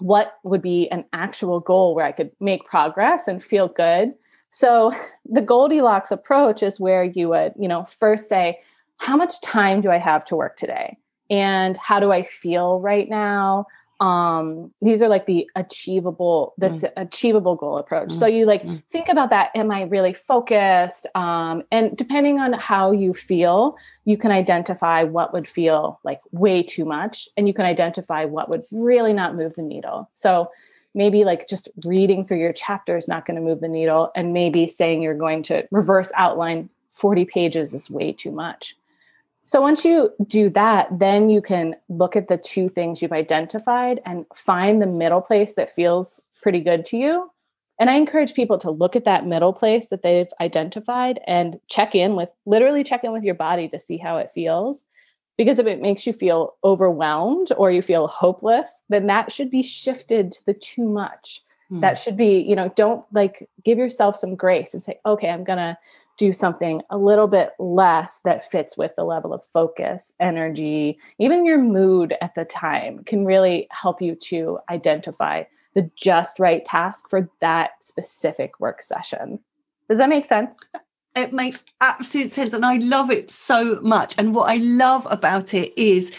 what 0.00 0.34
would 0.44 0.62
be 0.62 0.88
an 0.90 1.04
actual 1.12 1.60
goal 1.60 1.94
where 1.94 2.04
I 2.04 2.12
could 2.12 2.30
make 2.40 2.66
progress 2.66 3.26
and 3.26 3.42
feel 3.42 3.68
good. 3.68 4.12
So 4.50 4.92
the 5.24 5.42
Goldilocks 5.42 6.10
approach 6.10 6.62
is 6.62 6.78
where 6.78 7.04
you 7.04 7.28
would, 7.30 7.54
you 7.58 7.68
know, 7.68 7.84
first 7.84 8.28
say, 8.28 8.60
how 8.98 9.16
much 9.16 9.40
time 9.40 9.80
do 9.80 9.90
I 9.90 9.98
have 9.98 10.24
to 10.26 10.36
work 10.36 10.56
today? 10.56 10.98
And 11.30 11.76
how 11.76 12.00
do 12.00 12.12
I 12.12 12.22
feel 12.22 12.80
right 12.80 13.08
now? 13.08 13.66
um 14.00 14.72
these 14.80 15.02
are 15.02 15.08
like 15.08 15.26
the 15.26 15.48
achievable 15.56 16.54
this 16.56 16.82
mm. 16.82 16.92
achievable 16.96 17.54
goal 17.54 17.76
approach 17.76 18.08
mm. 18.08 18.18
so 18.18 18.26
you 18.26 18.46
like 18.46 18.62
mm. 18.62 18.82
think 18.90 19.08
about 19.08 19.28
that 19.28 19.50
am 19.54 19.70
i 19.70 19.82
really 19.82 20.14
focused 20.14 21.06
um 21.14 21.62
and 21.70 21.96
depending 21.98 22.38
on 22.38 22.54
how 22.54 22.90
you 22.90 23.12
feel 23.12 23.76
you 24.06 24.16
can 24.16 24.30
identify 24.30 25.02
what 25.02 25.34
would 25.34 25.46
feel 25.46 26.00
like 26.02 26.20
way 26.32 26.62
too 26.62 26.86
much 26.86 27.28
and 27.36 27.46
you 27.46 27.52
can 27.52 27.66
identify 27.66 28.24
what 28.24 28.48
would 28.48 28.64
really 28.72 29.12
not 29.12 29.36
move 29.36 29.52
the 29.54 29.62
needle 29.62 30.10
so 30.14 30.50
maybe 30.94 31.24
like 31.24 31.48
just 31.48 31.68
reading 31.84 32.26
through 32.26 32.38
your 32.38 32.52
chapter 32.52 32.96
is 32.96 33.08
not 33.08 33.26
going 33.26 33.36
to 33.36 33.42
move 33.42 33.60
the 33.60 33.68
needle 33.68 34.10
and 34.16 34.32
maybe 34.32 34.66
saying 34.68 35.02
you're 35.02 35.14
going 35.14 35.42
to 35.44 35.66
reverse 35.70 36.12
outline 36.16 36.68
40 36.90 37.24
pages 37.24 37.74
is 37.74 37.90
way 37.90 38.12
too 38.12 38.32
much 38.32 38.74
So 39.44 39.60
once 39.60 39.84
you 39.84 40.12
do 40.28 40.48
that, 40.50 40.96
then 40.96 41.28
you 41.28 41.42
can 41.42 41.74
look 41.88 42.14
at 42.14 42.28
the 42.28 42.36
two 42.36 42.68
things 42.68 43.02
you've 43.02 43.12
identified 43.12 44.00
and 44.06 44.24
find 44.34 44.80
the 44.80 44.86
middle 44.86 45.20
place 45.20 45.54
that 45.54 45.70
feels 45.70 46.20
pretty 46.40 46.60
good 46.60 46.84
to 46.86 46.96
you. 46.96 47.30
And 47.80 47.90
I 47.90 47.94
encourage 47.94 48.34
people 48.34 48.58
to 48.58 48.70
look 48.70 48.94
at 48.94 49.06
that 49.06 49.26
middle 49.26 49.52
place 49.52 49.88
that 49.88 50.02
they've 50.02 50.30
identified 50.40 51.18
and 51.26 51.58
check 51.68 51.96
in 51.96 52.14
with 52.14 52.28
literally 52.46 52.84
check 52.84 53.02
in 53.04 53.12
with 53.12 53.24
your 53.24 53.34
body 53.34 53.68
to 53.70 53.78
see 53.80 53.96
how 53.96 54.18
it 54.18 54.30
feels. 54.30 54.84
Because 55.40 55.58
if 55.58 55.66
it 55.66 55.80
makes 55.80 56.06
you 56.06 56.12
feel 56.12 56.56
overwhelmed 56.64 57.50
or 57.56 57.70
you 57.70 57.80
feel 57.80 58.08
hopeless, 58.08 58.82
then 58.90 59.06
that 59.06 59.32
should 59.32 59.50
be 59.50 59.62
shifted 59.62 60.32
to 60.32 60.44
the 60.44 60.52
too 60.52 60.86
much. 60.86 61.40
Mm. 61.72 61.80
That 61.80 61.96
should 61.96 62.14
be, 62.14 62.40
you 62.40 62.54
know, 62.54 62.70
don't 62.76 63.06
like 63.14 63.48
give 63.64 63.78
yourself 63.78 64.16
some 64.16 64.34
grace 64.34 64.74
and 64.74 64.84
say, 64.84 65.00
okay, 65.06 65.30
I'm 65.30 65.42
going 65.42 65.56
to 65.56 65.78
do 66.18 66.34
something 66.34 66.82
a 66.90 66.98
little 66.98 67.26
bit 67.26 67.52
less 67.58 68.20
that 68.22 68.50
fits 68.50 68.76
with 68.76 68.94
the 68.96 69.04
level 69.04 69.32
of 69.32 69.42
focus, 69.46 70.12
energy, 70.20 70.98
even 71.18 71.46
your 71.46 71.56
mood 71.56 72.14
at 72.20 72.34
the 72.34 72.44
time 72.44 73.02
can 73.04 73.24
really 73.24 73.66
help 73.70 74.02
you 74.02 74.16
to 74.16 74.58
identify 74.68 75.44
the 75.72 75.90
just 75.96 76.38
right 76.38 76.66
task 76.66 77.08
for 77.08 77.30
that 77.40 77.70
specific 77.80 78.60
work 78.60 78.82
session. 78.82 79.38
Does 79.88 79.96
that 79.96 80.10
make 80.10 80.26
sense? 80.26 80.58
It 81.16 81.32
makes 81.32 81.62
absolute 81.80 82.28
sense. 82.28 82.52
And 82.52 82.64
I 82.64 82.76
love 82.76 83.10
it 83.10 83.30
so 83.30 83.80
much. 83.82 84.14
And 84.18 84.34
what 84.34 84.50
I 84.50 84.56
love 84.56 85.06
about 85.10 85.54
it 85.54 85.72
is 85.76 86.12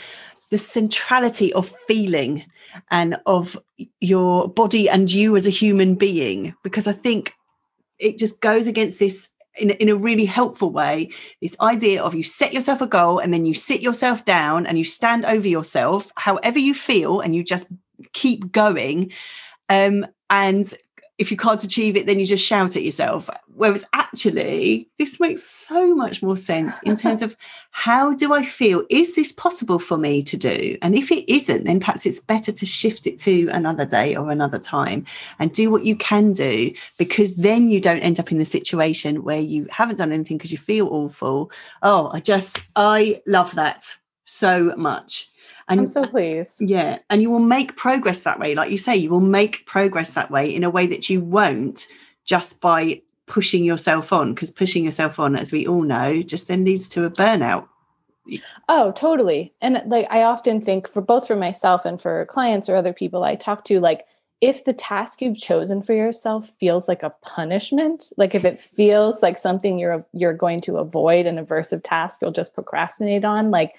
the 0.49 0.57
centrality 0.57 1.53
of 1.53 1.69
feeling 1.87 2.45
and 2.89 3.17
of 3.25 3.57
your 3.99 4.49
body 4.49 4.89
and 4.89 5.11
you 5.11 5.35
as 5.35 5.47
a 5.47 5.51
human 5.51 5.95
being, 5.95 6.53
because 6.63 6.87
I 6.87 6.91
think 6.91 7.33
it 7.99 8.17
just 8.17 8.41
goes 8.41 8.67
against 8.67 8.99
this 8.99 9.29
in, 9.57 9.71
in 9.71 9.89
a 9.89 9.95
really 9.95 10.25
helpful 10.25 10.71
way 10.71 11.09
this 11.41 11.57
idea 11.59 12.01
of 12.01 12.15
you 12.15 12.23
set 12.23 12.53
yourself 12.53 12.81
a 12.81 12.87
goal 12.87 13.19
and 13.19 13.33
then 13.33 13.45
you 13.45 13.53
sit 13.53 13.81
yourself 13.81 14.23
down 14.23 14.65
and 14.65 14.77
you 14.77 14.83
stand 14.85 15.25
over 15.25 15.47
yourself 15.47 16.09
however 16.15 16.57
you 16.57 16.73
feel 16.73 17.19
and 17.19 17.35
you 17.35 17.43
just 17.43 17.67
keep 18.13 18.51
going 18.51 19.11
um, 19.67 20.05
and 20.29 20.73
if 21.21 21.29
you 21.29 21.37
can't 21.37 21.63
achieve 21.63 21.95
it, 21.95 22.07
then 22.07 22.19
you 22.19 22.25
just 22.25 22.43
shout 22.43 22.75
at 22.75 22.81
yourself. 22.81 23.29
Whereas 23.53 23.85
actually, 23.93 24.89
this 24.97 25.19
makes 25.19 25.43
so 25.43 25.93
much 25.93 26.23
more 26.23 26.35
sense 26.35 26.81
in 26.81 26.95
terms 26.95 27.21
of 27.21 27.35
how 27.71 28.15
do 28.15 28.33
I 28.33 28.41
feel? 28.41 28.83
Is 28.89 29.15
this 29.15 29.31
possible 29.31 29.77
for 29.77 29.99
me 29.99 30.23
to 30.23 30.35
do? 30.35 30.79
And 30.81 30.97
if 30.97 31.11
it 31.11 31.31
isn't, 31.31 31.65
then 31.65 31.79
perhaps 31.79 32.07
it's 32.07 32.19
better 32.19 32.51
to 32.51 32.65
shift 32.65 33.05
it 33.05 33.19
to 33.19 33.49
another 33.49 33.85
day 33.85 34.15
or 34.15 34.31
another 34.31 34.57
time 34.57 35.05
and 35.37 35.53
do 35.53 35.69
what 35.69 35.85
you 35.85 35.95
can 35.95 36.33
do 36.33 36.73
because 36.97 37.35
then 37.35 37.69
you 37.69 37.79
don't 37.79 37.99
end 37.99 38.19
up 38.19 38.31
in 38.31 38.39
the 38.39 38.45
situation 38.45 39.23
where 39.23 39.39
you 39.39 39.67
haven't 39.69 39.97
done 39.97 40.11
anything 40.11 40.37
because 40.37 40.51
you 40.51 40.57
feel 40.57 40.87
awful. 40.87 41.51
Oh, 41.83 42.09
I 42.11 42.19
just, 42.19 42.61
I 42.75 43.21
love 43.27 43.53
that 43.53 43.95
so 44.23 44.73
much. 44.75 45.30
And 45.71 45.79
I'm 45.81 45.87
so 45.87 46.05
pleased. 46.05 46.61
Yeah. 46.61 46.99
And 47.09 47.21
you 47.21 47.29
will 47.29 47.39
make 47.39 47.75
progress 47.75 48.21
that 48.21 48.39
way. 48.39 48.53
Like 48.55 48.69
you 48.69 48.77
say, 48.77 48.95
you 48.95 49.09
will 49.09 49.19
make 49.19 49.65
progress 49.65 50.13
that 50.13 50.29
way 50.29 50.53
in 50.53 50.63
a 50.63 50.69
way 50.69 50.85
that 50.87 51.09
you 51.09 51.21
won't 51.21 51.87
just 52.25 52.61
by 52.61 53.01
pushing 53.25 53.63
yourself 53.63 54.11
on, 54.11 54.33
because 54.33 54.51
pushing 54.51 54.83
yourself 54.83 55.19
on, 55.19 55.35
as 55.35 55.51
we 55.51 55.65
all 55.65 55.81
know, 55.81 56.21
just 56.21 56.47
then 56.47 56.65
leads 56.65 56.89
to 56.89 57.05
a 57.05 57.09
burnout. 57.09 57.67
Oh, 58.69 58.91
totally. 58.91 59.53
And 59.61 59.81
like 59.87 60.07
I 60.11 60.23
often 60.23 60.61
think 60.61 60.87
for 60.87 61.01
both 61.01 61.27
for 61.27 61.35
myself 61.35 61.85
and 61.85 61.99
for 61.99 62.25
clients 62.27 62.69
or 62.69 62.75
other 62.75 62.93
people 62.93 63.23
I 63.23 63.35
talk 63.35 63.65
to, 63.65 63.79
like 63.79 64.05
if 64.41 64.65
the 64.65 64.73
task 64.73 65.21
you've 65.21 65.39
chosen 65.39 65.81
for 65.81 65.93
yourself 65.93 66.49
feels 66.59 66.87
like 66.87 67.03
a 67.03 67.13
punishment, 67.21 68.11
like 68.17 68.35
if 68.35 68.43
it 68.45 68.59
feels 68.59 69.21
like 69.21 69.37
something 69.37 69.79
you're 69.79 70.05
you're 70.13 70.33
going 70.33 70.61
to 70.61 70.77
avoid 70.77 71.25
an 71.25 71.43
aversive 71.43 71.81
task 71.83 72.21
you'll 72.21 72.31
just 72.31 72.53
procrastinate 72.53 73.25
on, 73.25 73.49
like 73.49 73.73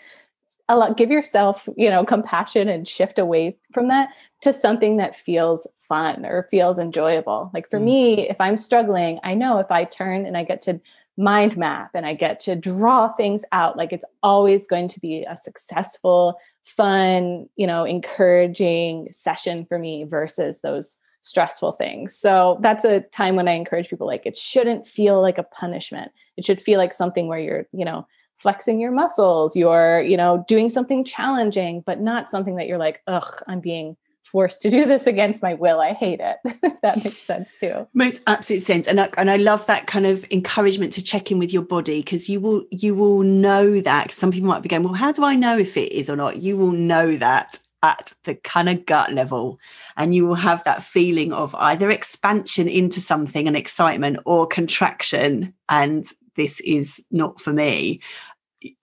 allow, 0.72 0.92
give 0.92 1.10
yourself, 1.10 1.68
you 1.76 1.90
know, 1.90 2.04
compassion 2.04 2.68
and 2.68 2.86
shift 2.86 3.18
away 3.18 3.56
from 3.72 3.88
that 3.88 4.10
to 4.42 4.52
something 4.52 4.96
that 4.96 5.16
feels 5.16 5.66
fun 5.78 6.24
or 6.24 6.48
feels 6.50 6.78
enjoyable. 6.78 7.50
Like 7.54 7.70
for 7.70 7.78
mm. 7.78 7.84
me, 7.84 8.28
if 8.28 8.40
I'm 8.40 8.56
struggling, 8.56 9.20
I 9.22 9.34
know 9.34 9.58
if 9.58 9.70
I 9.70 9.84
turn 9.84 10.26
and 10.26 10.36
I 10.36 10.44
get 10.44 10.62
to 10.62 10.80
mind 11.16 11.56
map 11.56 11.90
and 11.94 12.06
I 12.06 12.14
get 12.14 12.40
to 12.40 12.56
draw 12.56 13.12
things 13.12 13.44
out, 13.52 13.76
like 13.76 13.92
it's 13.92 14.04
always 14.22 14.66
going 14.66 14.88
to 14.88 15.00
be 15.00 15.24
a 15.24 15.36
successful, 15.36 16.38
fun, 16.64 17.48
you 17.56 17.66
know, 17.66 17.84
encouraging 17.84 19.08
session 19.12 19.66
for 19.66 19.78
me 19.78 20.04
versus 20.04 20.60
those 20.60 20.98
stressful 21.22 21.72
things. 21.72 22.16
So 22.16 22.58
that's 22.60 22.84
a 22.84 23.00
time 23.00 23.36
when 23.36 23.46
I 23.46 23.52
encourage 23.52 23.88
people 23.88 24.06
like 24.06 24.26
it 24.26 24.36
shouldn't 24.36 24.86
feel 24.86 25.20
like 25.20 25.38
a 25.38 25.44
punishment. 25.44 26.10
It 26.36 26.44
should 26.44 26.62
feel 26.62 26.78
like 26.78 26.92
something 26.92 27.28
where 27.28 27.38
you're, 27.38 27.66
you 27.72 27.84
know, 27.84 28.06
flexing 28.36 28.80
your 28.80 28.90
muscles, 28.90 29.54
you're, 29.56 30.00
you 30.02 30.16
know, 30.16 30.44
doing 30.48 30.68
something 30.68 31.04
challenging, 31.04 31.82
but 31.86 32.00
not 32.00 32.30
something 32.30 32.56
that 32.56 32.66
you're 32.66 32.78
like, 32.78 33.00
ugh, 33.06 33.42
I'm 33.46 33.60
being 33.60 33.96
forced 34.24 34.62
to 34.62 34.70
do 34.70 34.86
this 34.86 35.06
against 35.06 35.42
my 35.42 35.54
will. 35.54 35.80
I 35.80 35.92
hate 35.92 36.20
it. 36.20 36.38
that 36.82 37.04
makes 37.04 37.18
sense 37.18 37.52
too. 37.60 37.86
Makes 37.92 38.20
absolute 38.26 38.62
sense. 38.62 38.88
And 38.88 39.00
I, 39.00 39.10
and 39.18 39.30
I 39.30 39.36
love 39.36 39.66
that 39.66 39.86
kind 39.86 40.06
of 40.06 40.24
encouragement 40.30 40.94
to 40.94 41.04
check 41.04 41.30
in 41.30 41.38
with 41.38 41.52
your 41.52 41.62
body 41.62 42.00
because 42.00 42.28
you 42.28 42.40
will 42.40 42.64
you 42.70 42.94
will 42.94 43.20
know 43.20 43.80
that. 43.80 44.10
Some 44.10 44.32
people 44.32 44.48
might 44.48 44.62
be 44.62 44.68
going, 44.68 44.82
well, 44.82 44.94
how 44.94 45.12
do 45.12 45.22
I 45.24 45.36
know 45.36 45.58
if 45.58 45.76
it 45.76 45.92
is 45.92 46.08
or 46.08 46.16
not? 46.16 46.38
You 46.38 46.56
will 46.56 46.72
know 46.72 47.16
that 47.16 47.58
at 47.82 48.12
the 48.24 48.36
kind 48.36 48.68
of 48.68 48.86
gut 48.86 49.12
level 49.12 49.58
and 49.96 50.14
you 50.14 50.24
will 50.24 50.36
have 50.36 50.62
that 50.64 50.84
feeling 50.84 51.32
of 51.32 51.54
either 51.56 51.90
expansion 51.90 52.68
into 52.68 53.00
something 53.00 53.48
and 53.48 53.56
excitement 53.56 54.18
or 54.24 54.46
contraction 54.46 55.52
and 55.68 56.06
this 56.36 56.60
is 56.60 57.04
not 57.10 57.40
for 57.40 57.52
me. 57.52 58.00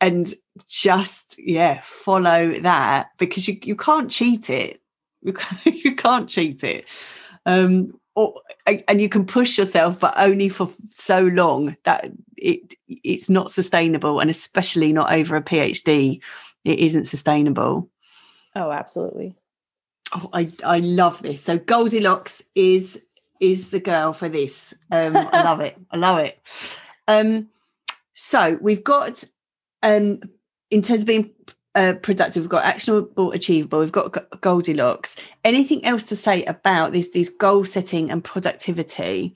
And 0.02 0.34
just 0.68 1.36
yeah 1.40 1.82
follow 1.84 2.54
that 2.60 3.12
because 3.18 3.48
you, 3.48 3.58
you 3.64 3.76
can't 3.76 4.12
cheat 4.12 4.50
it. 4.50 4.82
You 5.22 5.34
can't, 5.34 5.66
you 5.66 5.96
can't 5.96 6.30
cheat 6.30 6.64
it. 6.64 6.88
Um 7.46 7.94
or 8.16 8.42
and 8.66 9.00
you 9.00 9.08
can 9.08 9.26
push 9.26 9.58
yourself 9.58 10.00
but 10.00 10.14
only 10.18 10.50
for 10.50 10.70
so 10.90 11.22
long 11.22 11.78
that 11.86 12.12
it 12.36 12.74
it's 12.88 13.30
not 13.30 13.52
sustainable 13.52 14.20
and 14.20 14.30
especially 14.30 14.92
not 14.92 15.14
over 15.14 15.36
a 15.36 15.42
phd 15.42 16.20
it 16.66 16.80
isn't 16.80 17.06
sustainable. 17.06 17.90
Oh 18.56 18.72
absolutely. 18.72 19.36
Oh 20.14 20.30
i 20.34 20.52
i 20.66 20.80
love 20.80 21.22
this. 21.22 21.42
So 21.42 21.58
goldilocks 21.58 22.44
is 22.54 23.02
is 23.40 23.70
the 23.70 23.80
girl 23.80 24.12
for 24.12 24.28
this. 24.28 24.74
Um 24.92 25.16
i 25.16 25.44
love 25.44 25.62
it. 25.62 25.78
I 25.92 25.98
love 25.98 26.20
it 26.20 26.40
um 27.10 27.50
so 28.14 28.58
we've 28.62 28.84
got 28.84 29.24
um, 29.82 30.22
in 30.70 30.82
terms 30.82 31.02
of 31.02 31.08
being 31.08 31.32
uh, 31.76 31.94
productive, 32.02 32.44
we've 32.44 32.50
got 32.50 32.66
actionable, 32.66 33.32
achievable, 33.32 33.80
we've 33.80 33.92
got 33.92 34.42
Goldilocks. 34.42 35.16
Anything 35.44 35.86
else 35.86 36.04
to 36.06 36.16
say 36.16 36.44
about 36.44 36.92
this, 36.92 37.12
these 37.12 37.30
goal 37.30 37.66
setting 37.66 38.12
and 38.12 38.24
productivity? 38.24 39.36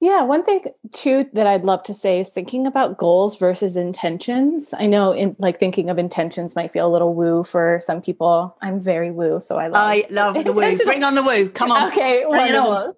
Yeah, 0.00 0.22
one 0.22 0.44
thing 0.44 0.64
too 0.92 1.26
that 1.32 1.46
I'd 1.46 1.64
love 1.64 1.82
to 1.84 1.94
say 1.94 2.20
is 2.20 2.28
thinking 2.28 2.66
about 2.66 2.98
goals 2.98 3.38
versus 3.38 3.76
intentions. 3.76 4.74
I 4.76 4.86
know 4.86 5.12
in 5.12 5.36
like 5.38 5.58
thinking 5.58 5.88
of 5.88 5.98
intentions 5.98 6.54
might 6.54 6.70
feel 6.70 6.86
a 6.86 6.92
little 6.92 7.14
woo 7.14 7.44
for 7.44 7.80
some 7.82 8.02
people. 8.02 8.54
I'm 8.60 8.78
very 8.78 9.10
woo, 9.10 9.40
so 9.40 9.56
I 9.56 9.68
love 9.68 9.82
I 9.82 10.04
love 10.10 10.44
the 10.44 10.52
woo. 10.52 10.76
Bring 10.84 11.02
on 11.02 11.14
the 11.14 11.22
woo. 11.22 11.48
Come 11.48 11.70
on. 11.70 11.86
Okay, 11.92 12.26
Bring 12.28 12.52
wonderful. 12.52 12.96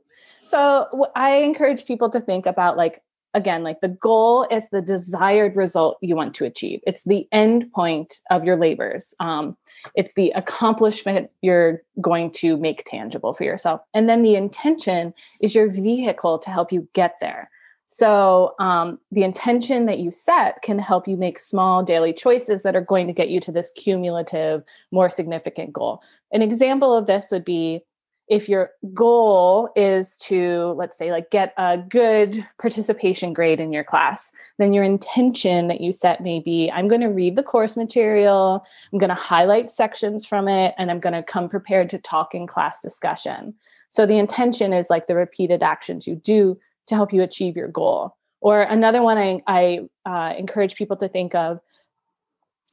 So 0.48 1.10
I 1.14 1.36
encourage 1.36 1.86
people 1.86 2.10
to 2.10 2.20
think 2.20 2.46
about 2.46 2.76
like 2.76 3.00
again 3.34 3.62
like 3.62 3.80
the 3.80 3.88
goal 3.88 4.46
is 4.50 4.68
the 4.70 4.80
desired 4.80 5.56
result 5.56 5.98
you 6.00 6.16
want 6.16 6.34
to 6.34 6.44
achieve. 6.44 6.80
It's 6.86 7.04
the 7.04 7.28
end 7.32 7.70
point 7.72 8.20
of 8.30 8.44
your 8.44 8.56
labors. 8.56 9.14
Um, 9.20 9.56
it's 9.94 10.14
the 10.14 10.30
accomplishment 10.30 11.30
you're 11.42 11.82
going 12.00 12.30
to 12.32 12.56
make 12.56 12.84
tangible 12.84 13.34
for 13.34 13.44
yourself. 13.44 13.80
And 13.94 14.08
then 14.08 14.22
the 14.22 14.34
intention 14.34 15.12
is 15.40 15.54
your 15.54 15.70
vehicle 15.70 16.38
to 16.40 16.50
help 16.50 16.72
you 16.72 16.88
get 16.94 17.16
there. 17.20 17.50
So 17.88 18.54
um, 18.60 18.98
the 19.10 19.22
intention 19.22 19.86
that 19.86 19.98
you 19.98 20.10
set 20.10 20.60
can 20.62 20.78
help 20.78 21.08
you 21.08 21.16
make 21.16 21.38
small 21.38 21.82
daily 21.82 22.12
choices 22.12 22.62
that 22.62 22.76
are 22.76 22.82
going 22.82 23.06
to 23.06 23.14
get 23.14 23.30
you 23.30 23.40
to 23.40 23.52
this 23.52 23.72
cumulative 23.76 24.62
more 24.92 25.08
significant 25.08 25.72
goal. 25.72 26.02
An 26.30 26.42
example 26.42 26.94
of 26.94 27.06
this 27.06 27.30
would 27.30 27.46
be 27.46 27.82
if 28.28 28.48
your 28.48 28.70
goal 28.92 29.70
is 29.74 30.16
to 30.18 30.74
let's 30.76 30.96
say 30.96 31.10
like 31.10 31.30
get 31.30 31.54
a 31.56 31.78
good 31.78 32.46
participation 32.60 33.32
grade 33.32 33.60
in 33.60 33.72
your 33.72 33.84
class 33.84 34.32
then 34.58 34.72
your 34.72 34.84
intention 34.84 35.68
that 35.68 35.80
you 35.80 35.92
set 35.92 36.22
may 36.22 36.40
be 36.40 36.70
i'm 36.72 36.88
going 36.88 37.00
to 37.00 37.08
read 37.08 37.36
the 37.36 37.42
course 37.42 37.76
material 37.76 38.64
i'm 38.92 38.98
going 38.98 39.08
to 39.08 39.14
highlight 39.14 39.70
sections 39.70 40.24
from 40.24 40.48
it 40.48 40.74
and 40.78 40.90
i'm 40.90 41.00
going 41.00 41.12
to 41.12 41.22
come 41.22 41.48
prepared 41.48 41.90
to 41.90 41.98
talk 41.98 42.34
in 42.34 42.46
class 42.46 42.80
discussion. 42.80 43.54
So 43.90 44.06
the 44.06 44.18
intention 44.18 44.72
is 44.72 44.90
like 44.90 45.06
the 45.06 45.16
repeated 45.16 45.62
actions 45.62 46.06
you 46.06 46.16
do 46.16 46.58
to 46.86 46.94
help 46.94 47.12
you 47.12 47.22
achieve 47.22 47.56
your 47.56 47.68
goal. 47.68 48.16
Or 48.40 48.62
another 48.62 49.02
one 49.02 49.18
i, 49.18 49.42
I 49.46 49.80
uh, 50.06 50.34
encourage 50.36 50.76
people 50.76 50.96
to 50.98 51.08
think 51.08 51.34
of 51.34 51.60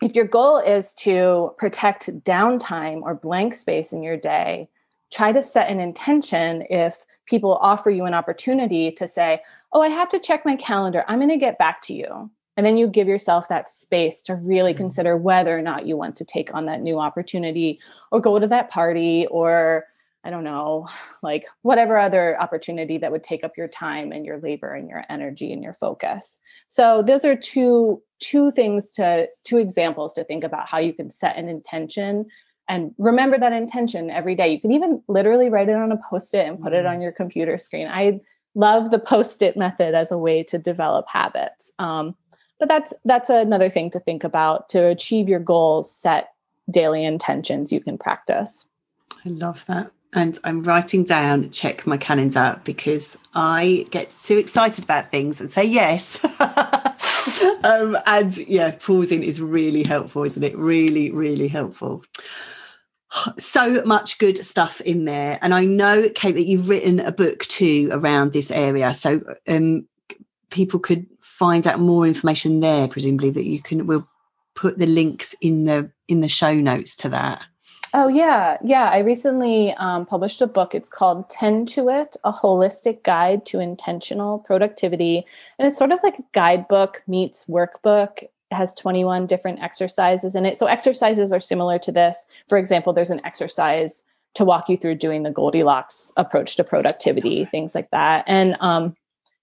if 0.01 0.13
your 0.13 0.25
goal 0.25 0.57
is 0.57 0.93
to 0.95 1.53
protect 1.57 2.07
downtime 2.23 3.01
or 3.01 3.15
blank 3.15 3.55
space 3.55 3.93
in 3.93 4.03
your 4.03 4.17
day 4.17 4.69
try 5.11 5.31
to 5.31 5.41
set 5.43 5.69
an 5.69 5.79
intention 5.79 6.65
if 6.69 7.05
people 7.25 7.55
offer 7.61 7.89
you 7.89 8.05
an 8.05 8.13
opportunity 8.13 8.91
to 8.91 9.07
say, 9.07 9.41
Oh, 9.73 9.81
I 9.81 9.89
have 9.89 10.09
to 10.09 10.19
check 10.19 10.45
my 10.45 10.55
calendar. 10.55 11.03
I'm 11.07 11.19
going 11.19 11.29
to 11.29 11.37
get 11.37 11.57
back 11.57 11.81
to 11.83 11.93
you. 11.93 12.29
and 12.57 12.65
then 12.65 12.77
you 12.77 12.87
give 12.87 13.05
yourself 13.09 13.49
that 13.49 13.67
space 13.67 14.23
to 14.23 14.33
really 14.35 14.73
Mm. 14.73 14.77
consider 14.77 15.17
whether 15.17 15.57
or 15.57 15.61
not 15.61 15.85
you 15.85 15.97
want 15.97 16.15
to 16.15 16.23
take 16.23 16.53
on 16.55 16.67
that 16.67 16.81
new 16.81 16.99
opportunity 16.99 17.81
or 18.13 18.21
go 18.21 18.39
to 18.39 18.47
that 18.47 18.69
party 18.69 19.27
or 19.27 19.85
I 20.23 20.29
don't 20.29 20.45
know, 20.45 20.87
like 21.21 21.45
whatever 21.63 21.97
other 21.99 22.39
opportunity 22.41 22.97
that 22.99 23.11
would 23.11 23.25
take 23.25 23.43
up 23.43 23.57
your 23.57 23.67
time 23.67 24.11
and 24.13 24.25
your 24.25 24.39
labor 24.39 24.73
and 24.73 24.87
your 24.89 25.03
energy 25.09 25.51
and 25.51 25.61
your 25.61 25.73
focus. 25.73 26.39
So 26.69 27.03
those 27.03 27.25
are 27.25 27.35
two 27.35 28.01
two 28.19 28.51
things 28.51 28.87
to 28.91 29.27
two 29.43 29.57
examples 29.57 30.13
to 30.13 30.23
think 30.23 30.45
about 30.45 30.69
how 30.69 30.79
you 30.79 30.93
can 30.93 31.11
set 31.11 31.35
an 31.35 31.49
intention 31.49 32.25
and 32.67 32.93
remember 32.97 33.37
that 33.37 33.53
intention 33.53 34.09
every 34.09 34.35
day. 34.35 34.49
You 34.49 34.59
can 34.59 34.71
even 34.71 35.01
literally 35.07 35.49
write 35.49 35.69
it 35.69 35.75
on 35.75 35.91
a 35.91 35.97
post-it 36.09 36.47
and 36.47 36.61
put 36.61 36.73
it 36.73 36.85
Mm. 36.85 36.91
on 36.91 37.01
your 37.01 37.11
computer 37.11 37.57
screen. 37.57 37.87
I 37.87 38.21
love 38.55 38.91
the 38.91 38.99
post-it 38.99 39.55
method 39.57 39.93
as 39.93 40.11
a 40.11 40.17
way 40.17 40.43
to 40.43 40.57
develop 40.57 41.07
habits. 41.07 41.71
Um, 41.77 42.15
but 42.59 42.67
that's 42.69 42.93
that's 43.03 43.29
another 43.29 43.69
thing 43.69 43.91
to 43.91 43.99
think 43.99 44.23
about 44.23 44.69
to 44.69 44.85
achieve 44.85 45.27
your 45.27 45.39
goals. 45.41 45.93
Set 45.93 46.33
daily 46.71 47.05
intentions 47.05 47.71
you 47.71 47.79
can 47.81 47.97
practice. 47.97 48.65
I 49.25 49.29
love 49.29 49.65
that. 49.67 49.91
And 50.13 50.39
I'm 50.45 50.63
writing 50.63 51.03
down, 51.03 51.49
check 51.49 51.85
my 51.85 51.97
calendar 51.97 52.59
because 52.63 53.17
I 53.33 53.85
get 53.91 54.09
too 54.23 54.37
excited 54.37 54.85
about 54.85 55.11
things 55.11 55.41
and 55.41 55.51
say 55.51 55.65
yes. 55.65 56.23
um, 57.65 57.97
and 58.05 58.37
yeah, 58.47 58.71
pausing 58.79 59.23
is 59.23 59.41
really 59.41 59.83
helpful, 59.83 60.23
isn't 60.23 60.41
it? 60.43 60.57
Really, 60.57 61.11
really 61.11 61.49
helpful. 61.49 62.03
So 63.37 63.81
much 63.83 64.17
good 64.17 64.37
stuff 64.37 64.81
in 64.81 65.05
there. 65.05 65.39
And 65.41 65.53
I 65.53 65.63
know, 65.63 66.09
Kate, 66.13 66.35
that 66.35 66.47
you've 66.47 66.69
written 66.69 66.99
a 66.99 67.11
book 67.11 67.39
too 67.45 67.89
around 67.91 68.33
this 68.33 68.51
area. 68.51 68.93
So 68.93 69.21
um, 69.47 69.87
people 70.49 70.79
could 70.79 71.05
find 71.21 71.65
out 71.65 71.79
more 71.79 72.05
information 72.05 72.59
there, 72.59 72.87
presumably 72.87 73.29
that 73.31 73.45
you 73.45 73.61
can, 73.61 73.87
we'll 73.87 74.07
put 74.53 74.77
the 74.77 74.85
links 74.85 75.35
in 75.41 75.65
the 75.65 75.91
in 76.07 76.21
the 76.21 76.29
show 76.29 76.53
notes 76.53 76.95
to 76.95 77.09
that. 77.09 77.41
Oh 77.93 78.09
yeah, 78.09 78.57
yeah. 78.63 78.89
I 78.89 78.99
recently 78.99 79.73
um, 79.77 80.05
published 80.05 80.41
a 80.41 80.47
book. 80.47 80.75
It's 80.75 80.89
called 80.89 81.29
"Tend 81.29 81.69
to 81.69 81.89
It: 81.89 82.17
A 82.23 82.31
Holistic 82.33 83.03
Guide 83.03 83.45
to 83.47 83.59
Intentional 83.59 84.39
Productivity," 84.39 85.25
and 85.57 85.67
it's 85.67 85.77
sort 85.77 85.91
of 85.91 85.99
like 86.03 86.19
a 86.19 86.23
guidebook 86.33 87.03
meets 87.07 87.45
workbook. 87.45 88.27
Has 88.51 88.73
21 88.75 89.25
different 89.27 89.61
exercises 89.61 90.35
in 90.35 90.45
it. 90.45 90.57
So 90.57 90.67
exercises 90.67 91.33
are 91.33 91.39
similar 91.39 91.79
to 91.79 91.91
this. 91.91 92.25
For 92.47 92.57
example, 92.57 92.93
there's 92.93 93.09
an 93.09 93.25
exercise 93.25 94.03
to 94.35 94.45
walk 94.45 94.69
you 94.69 94.77
through 94.77 94.95
doing 94.95 95.23
the 95.23 95.31
Goldilocks 95.31 96.11
approach 96.17 96.55
to 96.57 96.63
productivity, 96.63 97.45
things 97.45 97.73
like 97.73 97.89
that. 97.91 98.23
And 98.27 98.55
um, 98.59 98.95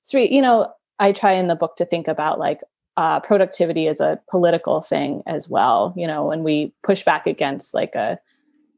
so 0.02 0.18
you 0.18 0.42
know, 0.42 0.73
I 0.99 1.12
try 1.12 1.32
in 1.32 1.49
the 1.49 1.54
book 1.54 1.76
to 1.76 1.85
think 1.85 2.09
about 2.09 2.38
like 2.38 2.61
uh, 2.97 3.21
productivity 3.21 3.88
as 3.88 4.00
a 4.00 4.21
political 4.30 4.82
thing 4.82 5.23
as 5.26 5.49
well. 5.49 5.94
You 5.97 6.06
know, 6.06 6.26
when 6.26 6.44
we 6.44 6.73
push 6.82 7.02
back 7.04 7.26
against 7.26 7.75
like 7.75 7.94
a 7.94 8.18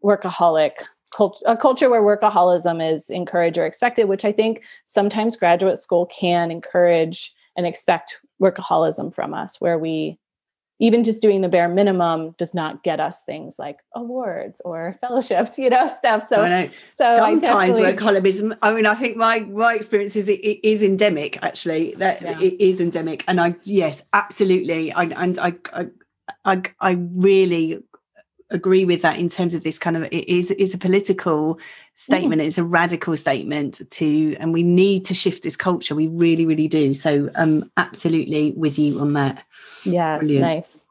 workaholic 0.02 0.72
cult- 1.14 1.42
a 1.46 1.56
culture 1.56 1.90
where 1.90 2.02
workaholism 2.02 2.94
is 2.94 3.10
encouraged 3.10 3.58
or 3.58 3.66
expected, 3.66 4.04
which 4.04 4.24
I 4.24 4.32
think 4.32 4.62
sometimes 4.86 5.36
graduate 5.36 5.78
school 5.78 6.06
can 6.06 6.50
encourage 6.50 7.34
and 7.56 7.66
expect 7.66 8.20
workaholism 8.42 9.14
from 9.14 9.34
us, 9.34 9.60
where 9.60 9.78
we 9.78 10.18
even 10.80 11.04
just 11.04 11.22
doing 11.22 11.40
the 11.40 11.48
bare 11.48 11.68
minimum 11.68 12.34
does 12.36 12.52
not 12.52 12.82
get 12.82 12.98
us 12.98 13.22
things 13.22 13.56
like 13.58 13.78
awards 13.94 14.60
or 14.64 14.94
fellowships, 15.00 15.56
you 15.58 15.70
know, 15.70 15.88
stuff. 15.98 16.26
So, 16.26 16.68
so 16.92 17.16
sometimes 17.16 17.78
workaholism. 17.78 18.56
I 18.60 18.74
mean, 18.74 18.86
I 18.86 18.94
think 18.94 19.16
my 19.16 19.40
my 19.40 19.74
experience 19.74 20.16
is 20.16 20.28
it, 20.28 20.40
it 20.40 20.66
is 20.66 20.82
endemic. 20.82 21.42
Actually, 21.42 21.94
that 21.94 22.22
Yeah. 22.22 22.40
it 22.40 22.60
is 22.60 22.80
endemic, 22.80 23.24
and 23.28 23.40
I 23.40 23.54
yes, 23.62 24.02
absolutely. 24.12 24.92
I 24.92 25.04
and 25.04 25.38
I 25.38 25.54
I 25.72 25.86
I, 26.44 26.62
I 26.80 26.90
really 27.14 27.82
agree 28.54 28.84
with 28.84 29.02
that 29.02 29.18
in 29.18 29.28
terms 29.28 29.54
of 29.54 29.62
this 29.62 29.78
kind 29.78 29.96
of 29.96 30.04
it 30.04 30.28
is 30.28 30.50
is 30.52 30.74
a 30.74 30.78
political 30.78 31.58
statement 31.94 32.40
it's 32.40 32.58
a 32.58 32.64
radical 32.64 33.16
statement 33.16 33.80
to 33.90 34.36
and 34.40 34.52
we 34.52 34.62
need 34.62 35.04
to 35.04 35.14
shift 35.14 35.42
this 35.42 35.56
culture 35.56 35.94
we 35.94 36.06
really 36.06 36.46
really 36.46 36.68
do 36.68 36.94
so 36.94 37.28
um 37.34 37.70
absolutely 37.76 38.52
with 38.52 38.78
you 38.78 38.98
on 39.00 39.12
that 39.12 39.44
yeah 39.84 40.18
nice. 40.22 40.86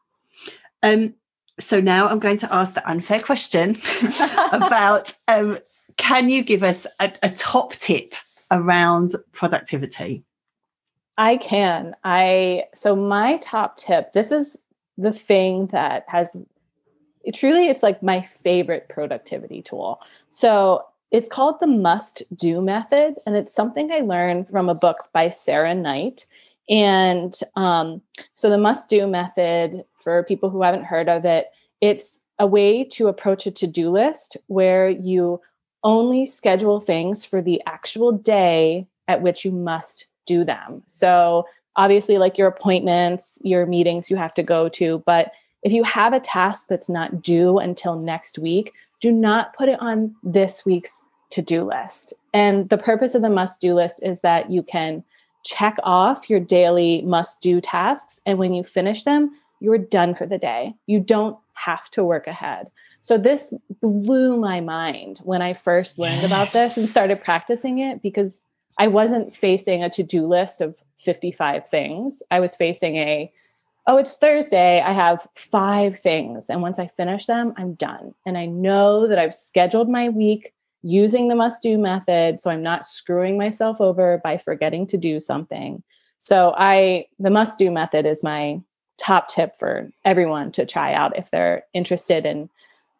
um 0.84 1.13
so 1.60 1.79
now 1.79 2.08
i'm 2.08 2.19
going 2.19 2.38
to 2.38 2.54
ask 2.54 2.73
the 2.73 2.89
unfair 2.89 3.19
question 3.19 3.73
about 4.52 5.13
um, 5.28 5.58
can 5.97 6.30
you 6.30 6.43
give 6.43 6.63
us 6.63 6.88
a, 6.99 7.12
a 7.21 7.30
top 7.30 7.73
tip 7.73 8.13
around 8.52 9.12
productivity? 9.32 10.23
I 11.17 11.38
can. 11.38 11.95
I 12.04 12.65
so 12.73 12.95
my 12.95 13.38
top 13.38 13.78
tip. 13.78 14.13
This 14.13 14.32
is 14.32 14.60
the 14.97 15.12
thing 15.12 15.67
that 15.67 16.06
has 16.08 16.36
it 17.24 17.34
truly 17.34 17.68
it's 17.68 17.84
like 17.84 18.04
my 18.04 18.22
favorite 18.22 18.90
productivity 18.90 19.62
tool. 19.62 20.02
So 20.30 20.86
it's 21.12 21.30
called 21.30 21.60
the 21.60 21.68
must 21.68 22.24
do 22.36 22.62
method 22.62 23.16
and 23.26 23.36
it's 23.36 23.54
something 23.54 23.92
I 23.92 24.00
learned 24.00 24.50
from 24.50 24.68
a 24.68 24.76
book 24.76 25.10
by 25.14 25.30
Sarah 25.30 25.76
Knight. 25.76 26.26
And 26.70 27.38
um, 27.56 28.02
so 28.36 28.50
the 28.50 28.58
must 28.58 28.90
do 28.90 29.06
method 29.06 29.84
for 29.96 30.24
people 30.24 30.50
who 30.50 30.64
haven't 30.64 30.86
heard 30.86 31.10
of 31.10 31.26
it, 31.26 31.48
it's 31.82 32.20
a 32.40 32.48
way 32.48 32.84
to 32.84 33.08
approach 33.08 33.46
a 33.46 33.52
to-do 33.52 33.92
list 33.92 34.38
where 34.48 34.90
you 34.90 35.40
only 35.84 36.26
schedule 36.26 36.80
things 36.80 37.26
for 37.26 37.42
the 37.42 37.62
actual 37.68 38.12
day 38.12 38.88
at 39.08 39.22
which 39.22 39.46
you 39.46 39.52
must 39.52 40.08
do 40.26 40.44
them. 40.44 40.82
So 40.88 41.46
obviously 41.76 42.18
like 42.18 42.38
your 42.38 42.48
appointments, 42.48 43.38
your 43.42 43.66
meetings 43.66 44.10
you 44.10 44.18
have 44.18 44.34
to 44.36 44.44
go 44.44 44.70
to, 44.70 45.04
but 45.06 45.32
if 45.63 45.73
you 45.73 45.84
have 45.84 46.13
a 46.13 46.19
task 46.19 46.67
that's 46.67 46.89
not 46.89 47.21
due 47.21 47.58
until 47.58 47.95
next 47.97 48.38
week, 48.38 48.73
do 49.02 49.12
not 49.12 49.56
put 49.56 49.69
it 49.69 49.80
on 49.82 50.15
this 50.23 50.65
week's 50.65 51.04
to-do 51.30 51.63
list. 51.63 52.13
And 52.34 52.69
the 52.69 52.78
purpose 52.78 53.15
of 53.15 53.21
the 53.21 53.30
must-do 53.30 53.73
list 53.73 54.02
is 54.04 54.21
that 54.21 54.52
you 54.52 54.62
can 54.62 55.04
check 55.43 55.78
off 55.84 56.30
your 56.30 56.39
daily 56.39 57.02
must-do 57.02 57.60
tasks 57.60 58.19
and 58.26 58.38
when 58.38 58.54
you 58.54 58.63
finish 58.63 59.04
them, 59.04 59.32
you're 59.60 59.78
done 59.78 60.13
for 60.13 60.26
the 60.26 60.38
day. 60.38 60.73
You 60.86 60.99
don't 60.99 61.38
have 61.54 61.89
to 61.91 62.04
work 62.04 62.28
ahead. 62.28 62.69
So 63.02 63.17
this 63.17 63.54
blew 63.82 64.38
my 64.38 64.62
mind 64.62 65.19
when 65.23 65.41
I 65.41 65.54
first 65.54 65.99
learned 65.99 66.23
about 66.23 66.52
this 66.52 66.78
and 66.78 66.88
started 66.88 67.23
practicing 67.23 67.80
it 67.80 68.02
because 68.02 68.43
I 68.78 68.88
wasn't 68.88 69.34
facing 69.34 69.84
a 69.84 69.89
to-do 69.89 70.26
list 70.26 70.62
of 70.62 70.76
55 70.97 71.67
things. 71.67 72.21
I 72.32 72.39
was 72.39 72.56
facing 72.56 72.95
a 72.95 73.32
oh, 73.88 73.98
it's 73.98 74.17
Thursday. 74.17 74.82
I 74.82 74.93
have 74.93 75.28
five 75.36 76.00
things. 76.00 76.50
And 76.50 76.62
once 76.62 76.80
I 76.80 76.88
finish 76.88 77.26
them, 77.26 77.54
I'm 77.58 77.74
done. 77.74 78.13
And 78.26 78.38
I 78.38 78.46
know 78.46 79.08
that 79.08 79.19
I've 79.19 79.34
scheduled 79.34 79.89
my 79.89 80.10
week 80.10 80.54
using 80.84 81.28
the 81.28 81.36
must 81.36 81.62
do 81.63 81.78
method. 81.78 82.41
So 82.41 82.50
I'm 82.50 82.62
not 82.62 82.86
screwing 82.86 83.38
myself 83.38 83.82
over 83.82 84.22
by 84.24 84.38
forgetting 84.38 84.88
to 84.88 84.98
do 84.98 85.19
something. 85.19 85.84
So 86.19 86.54
I, 86.58 87.08
the 87.19 87.30
must 87.30 87.60
do 87.60 87.72
method 87.72 88.06
is 88.06 88.24
my 88.24 88.62
top 88.98 89.28
tip 89.28 89.56
for 89.58 89.91
everyone 90.06 90.52
to 90.54 90.65
try 90.65 90.93
out 90.93 91.17
if 91.17 91.32
they're 91.32 91.65
interested 91.74 92.26
in 92.26 92.50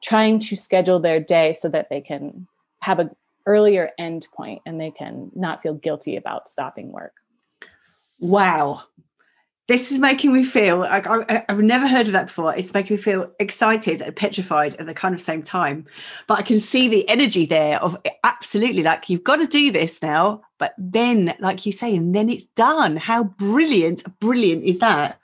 trying 0.02 0.40
to 0.40 0.56
schedule 0.56 1.00
their 1.00 1.20
day 1.20 1.54
so 1.54 1.70
that 1.70 1.90
they 1.90 2.02
can 2.02 2.48
have 2.80 3.00
a 3.00 3.10
earlier 3.46 3.92
end 3.98 4.28
point 4.34 4.62
and 4.66 4.80
they 4.80 4.92
can 4.92 5.32
not 5.36 5.62
feel 5.62 5.74
guilty 5.74 6.16
about 6.16 6.48
stopping 6.48 6.92
work. 6.92 7.14
Wow. 8.20 8.84
This 9.68 9.94
is 9.94 10.00
making 10.00 10.34
me 10.34 10.44
feel 10.44 10.80
like 10.80 11.08
I, 11.08 11.46
I've 11.48 11.62
never 11.62 11.88
heard 11.88 12.08
of 12.08 12.14
that 12.14 12.28
before. 12.28 12.54
It's 12.54 12.74
making 12.74 12.98
me 12.98 13.02
feel 13.02 13.32
excited 13.40 14.02
and 14.02 14.14
petrified 14.14 14.76
at 14.76 14.88
the 14.88 14.94
kind 14.94 15.16
of 15.16 15.22
same 15.22 15.42
time. 15.42 15.86
But 16.28 16.40
I 16.40 16.42
can 16.42 16.60
see 16.60 16.90
the 16.90 17.08
energy 17.08 17.46
there 17.46 17.82
of 17.82 17.96
absolutely 18.26 18.84
like 18.84 19.10
you've 19.10 19.24
got 19.24 19.38
to 19.38 19.48
do 19.48 19.72
this 19.72 20.02
now. 20.02 20.42
But 20.60 20.74
then, 20.78 21.34
like 21.40 21.66
you 21.66 21.72
say, 21.72 21.96
and 21.96 22.14
then 22.14 22.30
it's 22.30 22.46
done. 22.46 22.98
How 22.98 23.24
brilliant, 23.24 24.04
brilliant 24.20 24.66
is 24.66 24.80
that? 24.80 25.18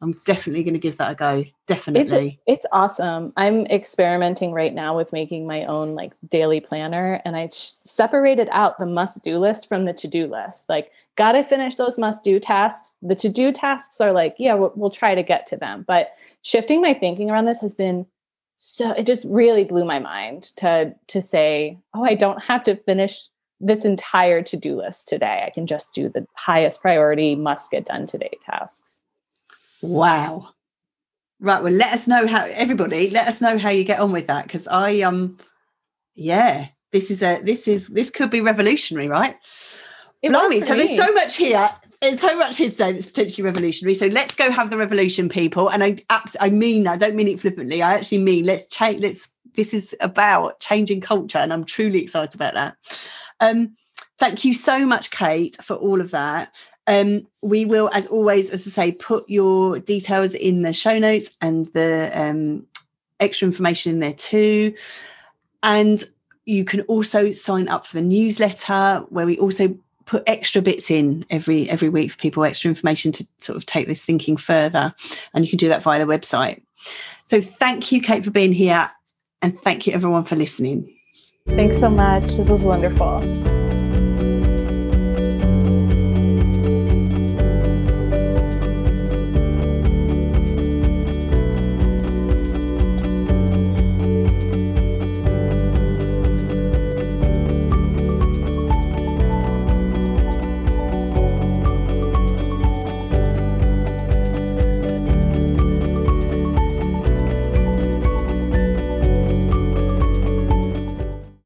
I'm 0.00 0.12
definitely 0.26 0.62
going 0.62 0.74
to 0.74 0.80
give 0.80 0.98
that 0.98 1.10
a 1.10 1.14
go. 1.14 1.44
Definitely. 1.66 2.40
It's, 2.46 2.64
it's 2.64 2.66
awesome. 2.72 3.32
I'm 3.36 3.66
experimenting 3.66 4.52
right 4.52 4.72
now 4.72 4.96
with 4.96 5.12
making 5.12 5.46
my 5.46 5.64
own 5.64 5.94
like 5.94 6.12
daily 6.28 6.60
planner 6.60 7.20
and 7.24 7.36
I 7.36 7.48
separated 7.50 8.48
out 8.52 8.78
the 8.78 8.86
must 8.86 9.24
do 9.24 9.38
list 9.38 9.68
from 9.68 9.84
the 9.84 9.92
to 9.94 10.06
do 10.06 10.26
list. 10.26 10.68
Like, 10.68 10.92
got 11.18 11.32
to 11.32 11.42
finish 11.42 11.74
those 11.74 11.98
must 11.98 12.22
do 12.22 12.38
tasks. 12.38 12.92
The 13.02 13.16
to 13.16 13.28
do 13.28 13.52
tasks 13.52 14.00
are 14.00 14.12
like, 14.12 14.36
yeah, 14.38 14.54
we'll, 14.54 14.72
we'll 14.76 14.88
try 14.88 15.16
to 15.16 15.22
get 15.22 15.48
to 15.48 15.56
them. 15.56 15.84
But 15.86 16.12
shifting 16.42 16.80
my 16.80 16.94
thinking 16.94 17.28
around 17.28 17.46
this 17.46 17.60
has 17.60 17.74
been 17.74 18.06
so, 18.58 18.92
it 18.92 19.06
just 19.06 19.24
really 19.28 19.64
blew 19.64 19.84
my 19.84 19.98
mind 19.98 20.44
to, 20.56 20.94
to 21.08 21.20
say, 21.20 21.78
oh, 21.92 22.04
I 22.04 22.14
don't 22.14 22.42
have 22.44 22.62
to 22.64 22.76
finish 22.76 23.24
this 23.60 23.84
entire 23.84 24.42
to 24.44 24.56
do 24.56 24.76
list 24.76 25.08
today. 25.08 25.42
I 25.44 25.50
can 25.50 25.66
just 25.66 25.92
do 25.92 26.08
the 26.08 26.24
highest 26.34 26.80
priority, 26.80 27.34
must 27.34 27.72
get 27.72 27.86
done 27.86 28.06
today 28.06 28.30
tasks. 28.42 29.00
Wow. 29.82 30.50
Right. 31.40 31.62
Well, 31.62 31.72
let 31.72 31.92
us 31.92 32.06
know 32.06 32.28
how 32.28 32.46
everybody 32.46 33.10
let 33.10 33.28
us 33.28 33.40
know 33.40 33.58
how 33.58 33.70
you 33.70 33.84
get 33.84 34.00
on 34.00 34.12
with 34.12 34.26
that 34.26 34.44
because 34.44 34.66
I 34.66 35.02
um 35.02 35.38
yeah 36.16 36.68
this 36.90 37.12
is 37.12 37.22
a 37.22 37.40
this 37.42 37.68
is 37.68 37.86
this 37.88 38.10
could 38.10 38.28
be 38.28 38.40
revolutionary 38.40 39.06
right 39.06 39.36
It 40.22 40.30
Blimey, 40.30 40.60
so 40.60 40.74
there's 40.74 40.96
so 40.96 41.12
much 41.12 41.36
here 41.36 41.70
there's 42.00 42.20
so 42.20 42.36
much 42.36 42.56
here 42.56 42.70
today 42.70 42.92
that's 42.92 43.06
potentially 43.06 43.44
revolutionary. 43.44 43.94
So 43.94 44.06
let's 44.06 44.34
go 44.34 44.50
have 44.50 44.70
the 44.70 44.76
revolution, 44.76 45.28
people. 45.28 45.68
And 45.68 45.82
I 45.82 45.96
I 46.40 46.50
mean 46.50 46.86
I 46.86 46.96
don't 46.96 47.14
mean 47.14 47.28
it 47.28 47.40
flippantly. 47.40 47.82
I 47.82 47.94
actually 47.94 48.18
mean 48.18 48.44
let's 48.44 48.68
change. 48.68 49.00
Let's. 49.00 49.34
This 49.54 49.74
is 49.74 49.96
about 50.00 50.60
changing 50.60 51.00
culture, 51.00 51.38
and 51.38 51.52
I'm 51.52 51.64
truly 51.64 52.00
excited 52.00 52.36
about 52.36 52.54
that. 52.54 52.76
Um, 53.40 53.76
thank 54.16 54.44
you 54.44 54.54
so 54.54 54.86
much, 54.86 55.10
Kate, 55.10 55.56
for 55.56 55.74
all 55.74 56.00
of 56.00 56.12
that. 56.12 56.54
Um, 56.86 57.26
we 57.42 57.64
will, 57.64 57.90
as 57.92 58.06
always, 58.06 58.50
as 58.50 58.64
I 58.68 58.70
say, 58.70 58.92
put 58.92 59.28
your 59.28 59.80
details 59.80 60.34
in 60.34 60.62
the 60.62 60.72
show 60.72 61.00
notes 61.00 61.36
and 61.40 61.66
the 61.74 62.08
um, 62.14 62.66
extra 63.18 63.46
information 63.46 63.94
in 63.94 63.98
there 63.98 64.12
too. 64.12 64.74
And 65.64 66.04
you 66.44 66.64
can 66.64 66.82
also 66.82 67.32
sign 67.32 67.66
up 67.66 67.84
for 67.84 67.96
the 67.96 68.02
newsletter 68.02 69.04
where 69.08 69.26
we 69.26 69.38
also 69.38 69.76
put 70.08 70.24
extra 70.26 70.60
bits 70.60 70.90
in 70.90 71.24
every 71.30 71.70
every 71.70 71.88
week 71.88 72.10
for 72.10 72.18
people 72.18 72.42
extra 72.42 72.68
information 72.68 73.12
to 73.12 73.28
sort 73.38 73.56
of 73.56 73.66
take 73.66 73.86
this 73.86 74.04
thinking 74.04 74.36
further. 74.36 74.94
And 75.34 75.44
you 75.44 75.50
can 75.50 75.58
do 75.58 75.68
that 75.68 75.82
via 75.82 76.04
the 76.04 76.10
website. 76.10 76.62
So 77.24 77.40
thank 77.40 77.92
you 77.92 78.00
kate 78.00 78.24
for 78.24 78.30
being 78.30 78.52
here. 78.52 78.88
And 79.42 79.56
thank 79.60 79.86
you 79.86 79.92
everyone 79.92 80.24
for 80.24 80.34
listening. 80.34 80.92
Thanks 81.46 81.78
so 81.78 81.88
much. 81.88 82.24
This 82.36 82.50
was 82.50 82.64
wonderful 82.64 83.57